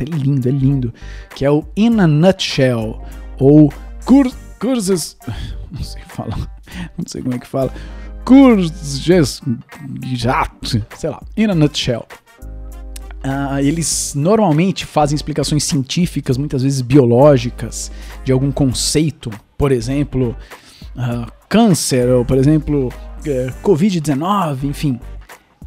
é 0.00 0.04
lindo, 0.04 0.48
é 0.48 0.50
lindo, 0.50 0.94
que 1.36 1.44
é 1.44 1.50
o 1.50 1.66
In 1.76 2.00
a 2.00 2.06
Nutshell, 2.06 2.98
ou 3.38 3.70
cur, 4.06 4.32
cursos, 4.58 5.18
não 5.70 5.82
sei 5.82 6.00
falar, 6.06 6.50
não 6.96 7.04
sei 7.06 7.20
como 7.20 7.34
é 7.34 7.38
que 7.38 7.46
fala, 7.46 7.70
cursos, 8.24 9.04
sei 10.96 11.10
lá, 11.10 11.22
In 11.36 11.50
a 11.50 11.54
Nutshell. 11.54 12.06
Uh, 13.28 13.58
eles 13.58 14.14
normalmente 14.16 14.86
fazem 14.86 15.14
explicações 15.14 15.62
científicas, 15.64 16.38
muitas 16.38 16.62
vezes 16.62 16.80
biológicas, 16.80 17.92
de 18.24 18.32
algum 18.32 18.50
conceito, 18.50 19.30
por 19.58 19.70
exemplo, 19.70 20.34
uh, 20.96 21.30
câncer, 21.46 22.08
ou 22.08 22.24
por 22.24 22.38
exemplo, 22.38 22.90
é, 23.26 23.52
Covid-19, 23.62 24.64
enfim. 24.64 24.98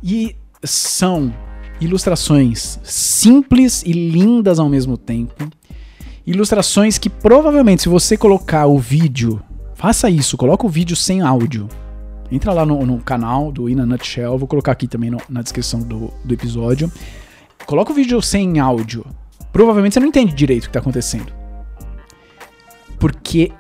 E 0.02 0.36
são 0.64 1.32
ilustrações 1.80 2.80
simples 2.84 3.84
e 3.86 3.92
lindas 3.92 4.58
ao 4.58 4.68
mesmo 4.68 4.98
tempo. 4.98 5.48
Ilustrações 6.26 6.98
que 6.98 7.12
provavelmente, 7.12 7.84
se 7.84 7.90
você 7.90 8.18
colocar 8.18 8.66
o 8.66 8.80
vídeo, 8.80 9.40
faça 9.76 10.10
isso, 10.10 10.36
coloca 10.36 10.66
o 10.66 10.70
vídeo 10.70 10.96
sem 10.96 11.22
áudio. 11.22 11.68
Entra 12.32 12.54
lá 12.54 12.66
no, 12.66 12.84
no 12.88 12.98
canal 13.00 13.52
do 13.52 13.70
In 13.70 13.82
a 13.82 13.86
Nutshell, 13.86 14.38
vou 14.38 14.48
colocar 14.48 14.72
aqui 14.72 14.88
também 14.88 15.12
no, 15.12 15.20
na 15.30 15.44
descrição 15.44 15.82
do, 15.82 16.12
do 16.24 16.34
episódio. 16.34 16.92
Coloca 17.66 17.92
o 17.92 17.96
vídeo 17.96 18.22
sem 18.22 18.60
áudio. 18.60 19.06
Provavelmente 19.52 19.94
você 19.94 20.00
não 20.00 20.08
entende 20.08 20.34
direito 20.34 20.64
o 20.64 20.68
que 20.68 20.70
está 20.70 20.80
acontecendo. 20.80 21.32
Porque 23.00 23.52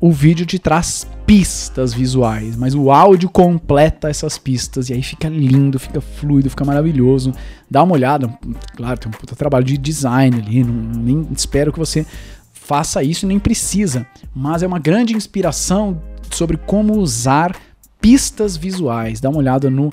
o 0.00 0.12
vídeo 0.12 0.44
te 0.44 0.58
traz 0.58 1.06
pistas 1.26 1.94
visuais, 1.94 2.56
mas 2.56 2.74
o 2.74 2.90
áudio 2.90 3.30
completa 3.30 4.10
essas 4.10 4.36
pistas 4.36 4.90
e 4.90 4.92
aí 4.92 5.02
fica 5.02 5.28
lindo, 5.28 5.78
fica 5.78 6.00
fluido, 6.00 6.50
fica 6.50 6.64
maravilhoso. 6.64 7.32
Dá 7.70 7.82
uma 7.82 7.94
olhada, 7.94 8.28
claro, 8.76 8.98
tem 8.98 9.08
um 9.08 9.12
puta 9.12 9.34
trabalho 9.34 9.64
de 9.64 9.78
design 9.78 10.36
ali, 10.36 10.62
não, 10.62 10.74
nem 10.74 11.26
espero 11.32 11.72
que 11.72 11.78
você 11.78 12.04
faça 12.52 13.02
isso, 13.02 13.26
nem 13.26 13.38
precisa, 13.38 14.06
mas 14.34 14.62
é 14.62 14.66
uma 14.66 14.78
grande 14.78 15.14
inspiração 15.14 16.02
sobre 16.30 16.58
como 16.58 16.98
usar 16.98 17.56
pistas 18.00 18.56
visuais. 18.56 19.20
Dá 19.20 19.30
uma 19.30 19.38
olhada 19.38 19.70
no 19.70 19.90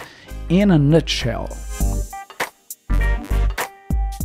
In 0.50 0.72
a 0.72 0.78
Nutshell. 0.78 1.48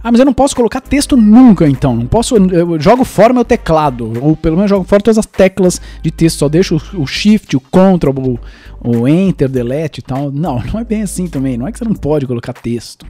Ah, 0.06 0.12
mas 0.12 0.20
eu 0.20 0.24
não 0.24 0.32
posso 0.32 0.54
colocar 0.54 0.80
texto 0.80 1.16
nunca, 1.16 1.68
então. 1.68 1.96
Não 1.96 2.06
posso. 2.06 2.36
Eu 2.36 2.78
jogo 2.78 3.04
fora 3.04 3.34
meu 3.34 3.44
teclado. 3.44 4.12
Ou 4.22 4.36
pelo 4.36 4.54
menos 4.54 4.70
jogo 4.70 4.84
fora 4.84 5.02
todas 5.02 5.18
as 5.18 5.26
teclas 5.26 5.80
de 6.00 6.12
texto. 6.12 6.38
Só 6.38 6.48
deixo 6.48 6.80
o, 6.94 7.04
Shift, 7.04 7.56
o 7.56 7.60
Ctrl, 7.60 8.12
o, 8.16 8.38
o 8.80 9.08
Enter, 9.08 9.48
Delete 9.48 9.98
e 9.98 10.02
tal. 10.02 10.30
Não, 10.30 10.62
não 10.72 10.78
é 10.78 10.84
bem 10.84 11.02
assim 11.02 11.26
também. 11.26 11.56
Não 11.56 11.66
é 11.66 11.72
que 11.72 11.78
você 11.80 11.84
não 11.84 11.92
pode 11.92 12.24
colocar 12.24 12.52
texto. 12.52 13.04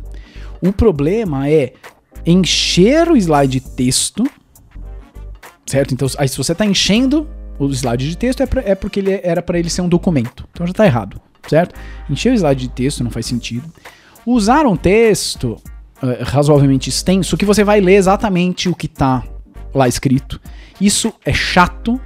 O 0.63 0.73
problema 0.73 1.51
é 1.51 1.75
encher 2.25 3.11
o 3.11 3.17
slide 3.19 3.61
de 3.61 3.61
texto. 3.61 4.25
Certo? 5.67 5.93
Então, 5.93 6.09
aí 6.17 6.27
se 6.27 6.39
você 6.39 6.53
está 6.53 6.65
enchendo 6.65 7.29
o 7.59 7.67
slide 7.67 8.09
de 8.09 8.17
texto, 8.17 8.43
é, 8.43 8.47
pra, 8.47 8.63
é 8.65 8.75
porque 8.75 9.01
ele 9.01 9.21
era 9.23 9.43
para 9.43 9.59
ele 9.59 9.69
ser 9.69 9.83
um 9.83 9.89
documento. 9.91 10.49
Então 10.51 10.67
já 10.67 10.71
está 10.71 10.87
errado. 10.87 11.21
Certo? 11.47 11.75
Encher 12.09 12.33
o 12.33 12.37
slide 12.37 12.63
de 12.63 12.71
texto 12.71 13.05
não 13.05 13.11
faz 13.11 13.27
sentido. 13.27 13.71
Usar 14.25 14.65
um 14.65 14.79
texto 14.79 15.61
uh, 16.03 16.23
razoavelmente 16.23 16.89
extenso 16.89 17.37
que 17.37 17.45
você 17.45 17.65
vai 17.65 17.81
ler 17.81 17.97
exatamente 17.97 18.69
o 18.69 18.75
que 18.75 18.89
tá 18.89 19.23
lá 19.75 19.89
escrito. 19.89 20.41
Isso 20.81 21.13
é 21.25 21.33
chato, 21.33 22.01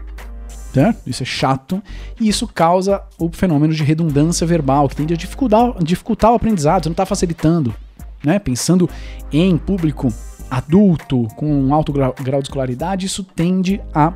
certo? 0.72 1.00
Isso 1.07 1.22
é 1.22 1.26
chato 1.26 1.83
e 2.20 2.29
isso 2.29 2.46
causa 2.46 3.03
o 3.18 3.31
fenômeno 3.33 3.72
de 3.72 3.83
redundância 3.83 4.46
verbal, 4.46 4.88
que 4.88 4.96
tende 4.96 5.14
a 5.14 5.16
dificultar, 5.16 5.83
dificultar 5.83 6.33
o 6.33 6.35
aprendizado, 6.35 6.85
você 6.85 6.88
não 6.88 6.94
está 6.94 7.07
facilitando. 7.07 7.74
Né? 8.22 8.38
Pensando 8.38 8.88
em 9.33 9.57
público 9.57 10.12
adulto, 10.50 11.29
com 11.37 11.46
um 11.46 11.72
alto 11.72 11.92
grau, 11.92 12.14
grau 12.20 12.42
de 12.42 12.48
escolaridade, 12.48 13.07
isso 13.07 13.22
tende 13.22 13.81
a 13.94 14.12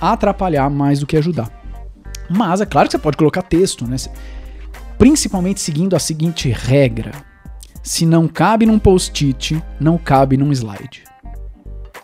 atrapalhar 0.00 0.68
mais 0.68 1.00
do 1.00 1.06
que 1.06 1.16
ajudar. 1.16 1.48
Mas 2.28 2.60
é 2.60 2.66
claro 2.66 2.88
que 2.88 2.92
você 2.92 2.98
pode 2.98 3.16
colocar 3.16 3.42
texto, 3.42 3.86
né? 3.86 3.96
Principalmente 4.98 5.60
seguindo 5.60 5.94
a 5.94 5.98
seguinte 5.98 6.48
regra: 6.50 7.12
se 7.86 8.04
não 8.04 8.26
cabe 8.26 8.66
num 8.66 8.80
post-it, 8.80 9.62
não 9.78 9.96
cabe 9.96 10.36
num 10.36 10.50
slide. 10.50 11.04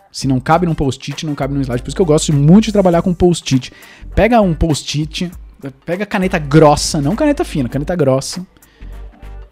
Se 0.09 0.29
não 0.29 0.39
cabe 0.39 0.65
num 0.65 0.73
post-it, 0.73 1.25
não 1.25 1.35
cabe 1.35 1.53
num 1.53 1.59
slide. 1.59 1.83
Por 1.83 1.89
isso 1.89 1.95
que 1.97 2.01
eu 2.01 2.05
gosto 2.05 2.31
muito 2.31 2.65
de 2.65 2.71
trabalhar 2.71 3.01
com 3.01 3.13
post-it. 3.13 3.69
Pega 4.15 4.39
um 4.39 4.53
post-it, 4.53 5.29
pega 5.85 6.05
caneta 6.05 6.39
grossa, 6.39 7.01
não 7.01 7.17
caneta 7.17 7.43
fina, 7.43 7.67
caneta 7.67 7.97
grossa. 7.97 8.47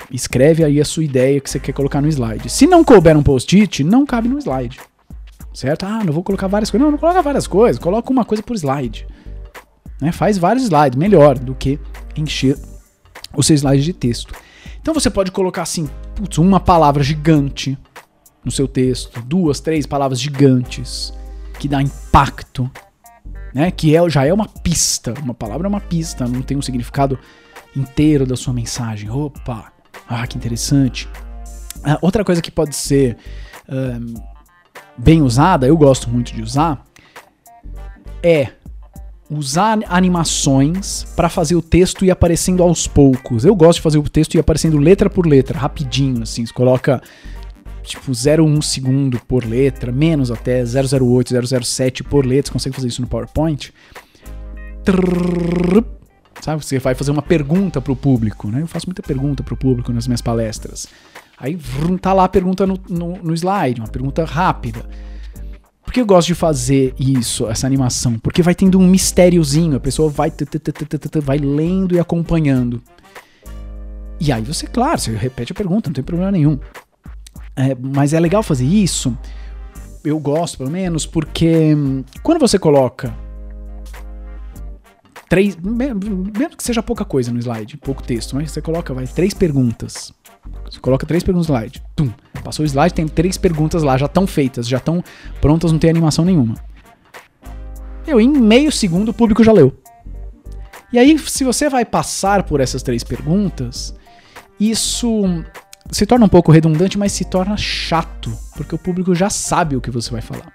Escreve 0.09 0.63
aí 0.63 0.79
a 0.79 0.85
sua 0.85 1.03
ideia 1.03 1.41
que 1.41 1.49
você 1.49 1.59
quer 1.59 1.73
colocar 1.73 1.99
no 1.99 2.07
slide. 2.07 2.49
Se 2.49 2.65
não 2.65 2.81
couber 2.81 3.17
um 3.17 3.23
post-it, 3.23 3.83
não 3.83 4.05
cabe 4.05 4.29
no 4.29 4.39
slide. 4.39 4.79
Certo? 5.53 5.85
Ah, 5.85 6.01
não 6.01 6.13
vou 6.13 6.23
colocar 6.23 6.47
várias 6.47 6.71
coisas. 6.71 6.85
Não, 6.85 6.91
não 6.91 6.97
coloca 6.97 7.21
várias 7.21 7.45
coisas. 7.45 7.77
Coloca 7.77 8.09
uma 8.09 8.23
coisa 8.23 8.41
por 8.41 8.55
slide. 8.55 9.05
Né? 9.99 10.13
Faz 10.13 10.37
vários 10.37 10.63
slides, 10.63 10.97
melhor 10.97 11.37
do 11.37 11.53
que 11.53 11.77
encher 12.15 12.57
o 13.33 13.43
seu 13.43 13.53
slide 13.53 13.83
de 13.83 13.91
texto. 13.91 14.33
Então 14.81 14.93
você 14.93 15.09
pode 15.09 15.29
colocar 15.31 15.61
assim, 15.61 15.89
putz, 16.15 16.37
uma 16.37 16.59
palavra 16.59 17.03
gigante 17.03 17.77
no 18.43 18.51
seu 18.51 18.67
texto, 18.67 19.21
duas, 19.21 19.59
três 19.59 19.85
palavras 19.85 20.19
gigantes 20.19 21.13
que 21.59 21.67
dá 21.67 21.81
impacto, 21.81 22.69
né? 23.53 23.69
Que 23.71 23.95
é, 23.95 24.09
já 24.09 24.25
é 24.25 24.33
uma 24.33 24.47
pista. 24.47 25.13
Uma 25.21 25.33
palavra 25.33 25.67
é 25.67 25.69
uma 25.69 25.81
pista, 25.81 26.27
não 26.27 26.41
tem 26.41 26.57
um 26.57 26.61
significado 26.61 27.19
inteiro 27.75 28.25
da 28.25 28.35
sua 28.35 28.53
mensagem. 28.53 29.09
Opa, 29.09 29.71
ah, 30.07 30.25
que 30.25 30.37
interessante. 30.37 31.07
Ah, 31.83 31.97
outra 32.01 32.23
coisa 32.23 32.41
que 32.41 32.51
pode 32.51 32.75
ser 32.75 33.17
um, 33.69 34.13
bem 34.97 35.21
usada, 35.21 35.67
eu 35.67 35.77
gosto 35.77 36.09
muito 36.09 36.33
de 36.33 36.41
usar, 36.41 36.85
é 38.23 38.49
usar 39.31 39.79
animações 39.87 41.05
para 41.15 41.29
fazer 41.29 41.55
o 41.55 41.61
texto 41.61 42.03
ir 42.03 42.11
aparecendo 42.11 42.61
aos 42.61 42.85
poucos. 42.85 43.45
Eu 43.45 43.55
gosto 43.55 43.77
de 43.77 43.83
fazer 43.83 43.97
o 43.97 44.03
texto 44.03 44.35
ir 44.35 44.39
aparecendo 44.39 44.77
letra 44.77 45.09
por 45.09 45.25
letra, 45.25 45.57
rapidinho, 45.57 46.23
assim. 46.23 46.45
Você 46.45 46.53
coloca 46.53 47.01
tipo 47.81 48.11
0,1 48.11 48.61
segundo 48.61 49.19
por 49.21 49.45
letra, 49.45 49.91
menos 49.91 50.29
até 50.29 50.63
008, 50.63 51.63
007 51.63 52.03
por 52.03 52.25
letra. 52.25 52.49
Você 52.49 52.53
consegue 52.53 52.75
fazer 52.75 52.89
isso 52.89 53.01
no 53.01 53.07
PowerPoint. 53.07 53.73
Trrr, 54.83 55.83
sabe? 56.41 56.65
Você 56.65 56.77
vai 56.79 56.93
fazer 56.93 57.11
uma 57.11 57.21
pergunta 57.21 57.79
pro 57.79 57.95
público, 57.95 58.49
né? 58.49 58.61
Eu 58.61 58.67
faço 58.67 58.87
muita 58.87 59.01
pergunta 59.01 59.41
pro 59.41 59.55
público 59.55 59.93
nas 59.93 60.07
minhas 60.07 60.21
palestras. 60.21 60.87
Aí 61.37 61.55
vrum, 61.55 61.97
tá 61.97 62.11
lá 62.11 62.25
a 62.25 62.29
pergunta 62.29 62.67
no, 62.67 62.77
no, 62.89 63.17
no 63.17 63.33
slide, 63.33 63.79
uma 63.79 63.87
pergunta 63.87 64.25
rápida. 64.25 64.85
Por 65.91 65.95
que 65.95 65.99
eu 65.99 66.05
gosto 66.05 66.27
de 66.27 66.35
fazer 66.35 66.95
isso, 66.97 67.49
essa 67.49 67.67
animação? 67.67 68.17
Porque 68.17 68.41
vai 68.41 68.55
tendo 68.55 68.79
um 68.79 68.87
mistériozinho, 68.87 69.75
a 69.75 69.79
pessoa 69.79 70.09
vai, 70.09 70.31
vai 71.21 71.37
lendo 71.37 71.93
e 71.93 71.99
acompanhando. 71.99 72.81
E 74.17 74.31
aí 74.31 74.41
você, 74.41 74.65
claro, 74.65 75.01
você 75.01 75.13
repete 75.13 75.51
a 75.51 75.55
pergunta, 75.55 75.89
não 75.89 75.93
tem 75.93 76.01
problema 76.01 76.31
nenhum. 76.31 76.57
É, 77.57 77.75
mas 77.75 78.13
é 78.13 78.21
legal 78.21 78.41
fazer 78.41 78.63
isso, 78.63 79.17
eu 80.01 80.17
gosto 80.17 80.59
pelo 80.59 80.71
menos, 80.71 81.05
porque 81.05 81.75
hum, 81.75 82.05
quando 82.23 82.39
você 82.39 82.57
coloca 82.57 83.13
três, 85.27 85.57
mesmo 85.57 86.55
que 86.55 86.63
seja 86.63 86.81
pouca 86.81 87.03
coisa 87.03 87.33
no 87.33 87.39
slide, 87.39 87.75
pouco 87.75 88.01
texto, 88.01 88.33
mas 88.33 88.49
você 88.49 88.61
coloca, 88.61 88.93
vai, 88.93 89.07
três 89.07 89.33
perguntas. 89.33 90.13
Você 90.69 90.79
coloca 90.79 91.05
três 91.05 91.23
perguntas 91.23 91.47
no 91.47 91.55
slide. 91.55 91.83
Tum, 91.95 92.11
passou 92.43 92.63
o 92.63 92.67
slide, 92.67 92.93
tem 92.93 93.07
três 93.07 93.37
perguntas 93.37 93.83
lá, 93.83 93.97
já 93.97 94.05
estão 94.05 94.25
feitas, 94.25 94.67
já 94.67 94.77
estão 94.77 95.03
prontas, 95.39 95.71
não 95.71 95.79
tem 95.79 95.89
animação 95.89 96.23
nenhuma. 96.23 96.55
Eu, 98.07 98.19
em 98.19 98.29
meio 98.29 98.71
segundo, 98.71 99.09
o 99.09 99.13
público 99.13 99.43
já 99.43 99.51
leu. 99.51 99.77
E 100.91 100.99
aí, 100.99 101.17
se 101.19 101.43
você 101.43 101.69
vai 101.69 101.85
passar 101.85 102.43
por 102.43 102.59
essas 102.59 102.83
três 102.83 103.03
perguntas, 103.03 103.93
isso 104.59 105.23
se 105.89 106.05
torna 106.05 106.25
um 106.25 106.29
pouco 106.29 106.51
redundante, 106.51 106.97
mas 106.97 107.11
se 107.11 107.25
torna 107.25 107.57
chato, 107.57 108.31
porque 108.55 108.75
o 108.75 108.77
público 108.77 109.13
já 109.13 109.29
sabe 109.29 109.75
o 109.75 109.81
que 109.81 109.91
você 109.91 110.11
vai 110.11 110.21
falar. 110.21 110.51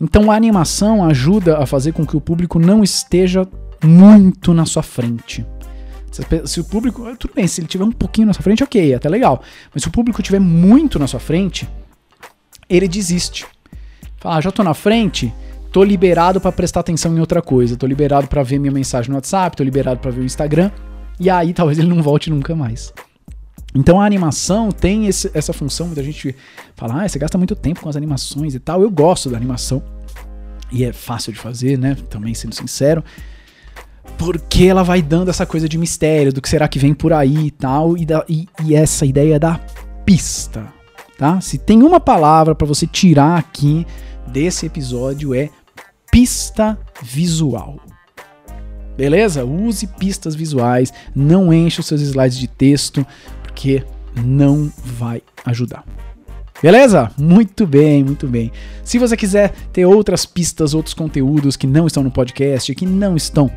Então 0.00 0.30
a 0.30 0.36
animação 0.36 1.04
ajuda 1.04 1.58
a 1.58 1.66
fazer 1.66 1.92
com 1.92 2.06
que 2.06 2.16
o 2.16 2.20
público 2.20 2.58
não 2.58 2.84
esteja 2.84 3.46
muito 3.82 4.54
na 4.54 4.64
sua 4.64 4.82
frente. 4.82 5.44
Se, 6.44 6.60
o 6.60 6.64
público. 6.64 7.04
Tudo 7.16 7.34
bem, 7.34 7.46
se 7.46 7.60
ele 7.60 7.68
tiver 7.68 7.84
um 7.84 7.92
pouquinho 7.92 8.26
na 8.26 8.32
sua 8.32 8.42
frente, 8.42 8.64
ok, 8.64 8.94
até 8.94 9.08
legal. 9.08 9.42
Mas 9.72 9.82
se 9.82 9.88
o 9.88 9.90
público 9.90 10.22
tiver 10.22 10.40
muito 10.40 10.98
na 10.98 11.06
sua 11.06 11.20
frente, 11.20 11.68
ele 12.68 12.88
desiste. 12.88 13.46
Fala, 14.18 14.36
ah, 14.36 14.40
já 14.40 14.50
tô 14.50 14.62
na 14.62 14.74
frente, 14.74 15.32
tô 15.72 15.84
liberado 15.84 16.40
para 16.40 16.50
prestar 16.50 16.80
atenção 16.80 17.16
em 17.16 17.20
outra 17.20 17.40
coisa. 17.40 17.76
Tô 17.76 17.86
liberado 17.86 18.26
para 18.26 18.42
ver 18.42 18.58
minha 18.58 18.72
mensagem 18.72 19.10
no 19.10 19.16
WhatsApp, 19.16 19.56
tô 19.56 19.62
liberado 19.62 20.00
para 20.00 20.10
ver 20.10 20.20
o 20.20 20.24
Instagram. 20.24 20.70
E 21.20 21.30
aí 21.30 21.52
talvez 21.54 21.78
ele 21.78 21.88
não 21.88 22.02
volte 22.02 22.30
nunca 22.30 22.54
mais. 22.54 22.92
Então 23.74 24.00
a 24.00 24.06
animação 24.06 24.72
tem 24.72 25.06
esse, 25.06 25.30
essa 25.34 25.52
função, 25.52 25.86
muita 25.86 26.02
gente 26.02 26.34
fala, 26.74 27.04
ah, 27.04 27.08
você 27.08 27.18
gasta 27.18 27.36
muito 27.36 27.54
tempo 27.54 27.80
com 27.80 27.88
as 27.88 27.96
animações 27.96 28.54
e 28.54 28.58
tal. 28.58 28.82
Eu 28.82 28.90
gosto 28.90 29.30
da 29.30 29.36
animação. 29.36 29.82
E 30.70 30.84
é 30.84 30.92
fácil 30.92 31.32
de 31.32 31.38
fazer, 31.38 31.78
né? 31.78 31.96
Também 32.10 32.34
sendo 32.34 32.54
sincero 32.54 33.02
porque 34.16 34.64
ela 34.64 34.82
vai 34.82 35.02
dando 35.02 35.28
essa 35.28 35.44
coisa 35.44 35.68
de 35.68 35.76
mistério, 35.78 36.32
do 36.32 36.40
que 36.40 36.48
será 36.48 36.66
que 36.68 36.78
vem 36.78 36.94
por 36.94 37.12
aí 37.12 37.46
e 37.46 37.50
tal, 37.50 37.96
e, 37.96 38.04
da, 38.04 38.24
e, 38.28 38.48
e 38.64 38.74
essa 38.74 39.04
ideia 39.04 39.38
da 39.38 39.60
pista, 40.04 40.66
tá? 41.18 41.40
Se 41.40 41.58
tem 41.58 41.82
uma 41.82 42.00
palavra 42.00 42.54
para 42.54 42.66
você 42.66 42.86
tirar 42.86 43.38
aqui 43.38 43.86
desse 44.26 44.66
episódio 44.66 45.34
é 45.34 45.50
pista 46.10 46.78
visual. 47.02 47.78
Beleza? 48.96 49.44
Use 49.44 49.86
pistas 49.86 50.34
visuais, 50.34 50.92
não 51.14 51.52
enche 51.52 51.80
os 51.80 51.86
seus 51.86 52.00
slides 52.00 52.38
de 52.38 52.48
texto, 52.48 53.06
porque 53.42 53.84
não 54.24 54.72
vai 54.82 55.22
ajudar. 55.44 55.84
Beleza? 56.60 57.12
Muito 57.16 57.64
bem, 57.64 58.02
muito 58.02 58.26
bem. 58.26 58.50
Se 58.82 58.98
você 58.98 59.16
quiser 59.16 59.52
ter 59.72 59.86
outras 59.86 60.26
pistas, 60.26 60.74
outros 60.74 60.94
conteúdos 60.94 61.56
que 61.56 61.66
não 61.66 61.86
estão 61.86 62.02
no 62.02 62.10
podcast, 62.10 62.74
que 62.74 62.84
não 62.84 63.14
estão 63.16 63.48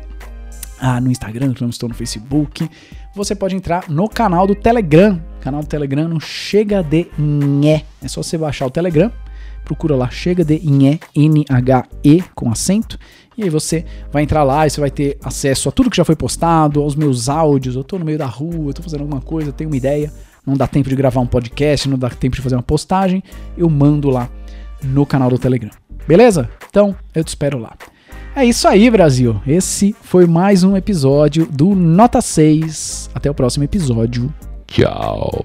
ah, 0.82 1.00
no 1.00 1.12
Instagram, 1.12 1.54
não 1.60 1.70
estou 1.70 1.88
no 1.88 1.94
Facebook, 1.94 2.68
você 3.14 3.36
pode 3.36 3.54
entrar 3.54 3.88
no 3.88 4.08
canal 4.08 4.48
do 4.48 4.54
Telegram. 4.54 5.22
Canal 5.40 5.62
do 5.62 5.68
Telegram 5.68 6.08
não 6.08 6.18
Chega 6.18 6.82
de 6.82 7.06
Nhé. 7.16 7.84
É 8.02 8.08
só 8.08 8.20
você 8.20 8.36
baixar 8.36 8.66
o 8.66 8.70
Telegram, 8.70 9.10
procura 9.64 9.94
lá 9.94 10.10
Chega 10.10 10.44
de 10.44 10.58
Nhé, 10.58 10.98
N-H-E 11.14 12.24
com 12.34 12.50
acento. 12.50 12.98
E 13.38 13.44
aí 13.44 13.48
você 13.48 13.84
vai 14.10 14.24
entrar 14.24 14.42
lá 14.42 14.66
e 14.66 14.70
você 14.70 14.80
vai 14.80 14.90
ter 14.90 15.16
acesso 15.22 15.68
a 15.68 15.72
tudo 15.72 15.88
que 15.88 15.96
já 15.96 16.04
foi 16.04 16.16
postado, 16.16 16.82
aos 16.82 16.96
meus 16.96 17.28
áudios. 17.28 17.76
Eu 17.76 17.84
tô 17.84 17.96
no 17.96 18.04
meio 18.04 18.18
da 18.18 18.26
rua, 18.26 18.72
tô 18.72 18.82
fazendo 18.82 19.02
alguma 19.02 19.20
coisa, 19.20 19.52
tenho 19.52 19.70
uma 19.70 19.76
ideia, 19.76 20.12
não 20.44 20.54
dá 20.54 20.66
tempo 20.66 20.88
de 20.88 20.96
gravar 20.96 21.20
um 21.20 21.26
podcast, 21.26 21.88
não 21.88 21.96
dá 21.96 22.10
tempo 22.10 22.34
de 22.34 22.42
fazer 22.42 22.56
uma 22.56 22.62
postagem, 22.62 23.22
eu 23.56 23.70
mando 23.70 24.10
lá 24.10 24.28
no 24.82 25.06
canal 25.06 25.30
do 25.30 25.38
Telegram. 25.38 25.70
Beleza? 26.08 26.50
Então, 26.68 26.96
eu 27.14 27.22
te 27.22 27.28
espero 27.28 27.58
lá. 27.58 27.76
É 28.34 28.44
isso 28.46 28.66
aí, 28.66 28.90
Brasil. 28.90 29.40
Esse 29.46 29.94
foi 30.00 30.26
mais 30.26 30.64
um 30.64 30.74
episódio 30.74 31.46
do 31.46 31.74
Nota 31.74 32.22
6. 32.22 33.10
Até 33.14 33.30
o 33.30 33.34
próximo 33.34 33.64
episódio. 33.64 34.32
Tchau. 34.66 35.44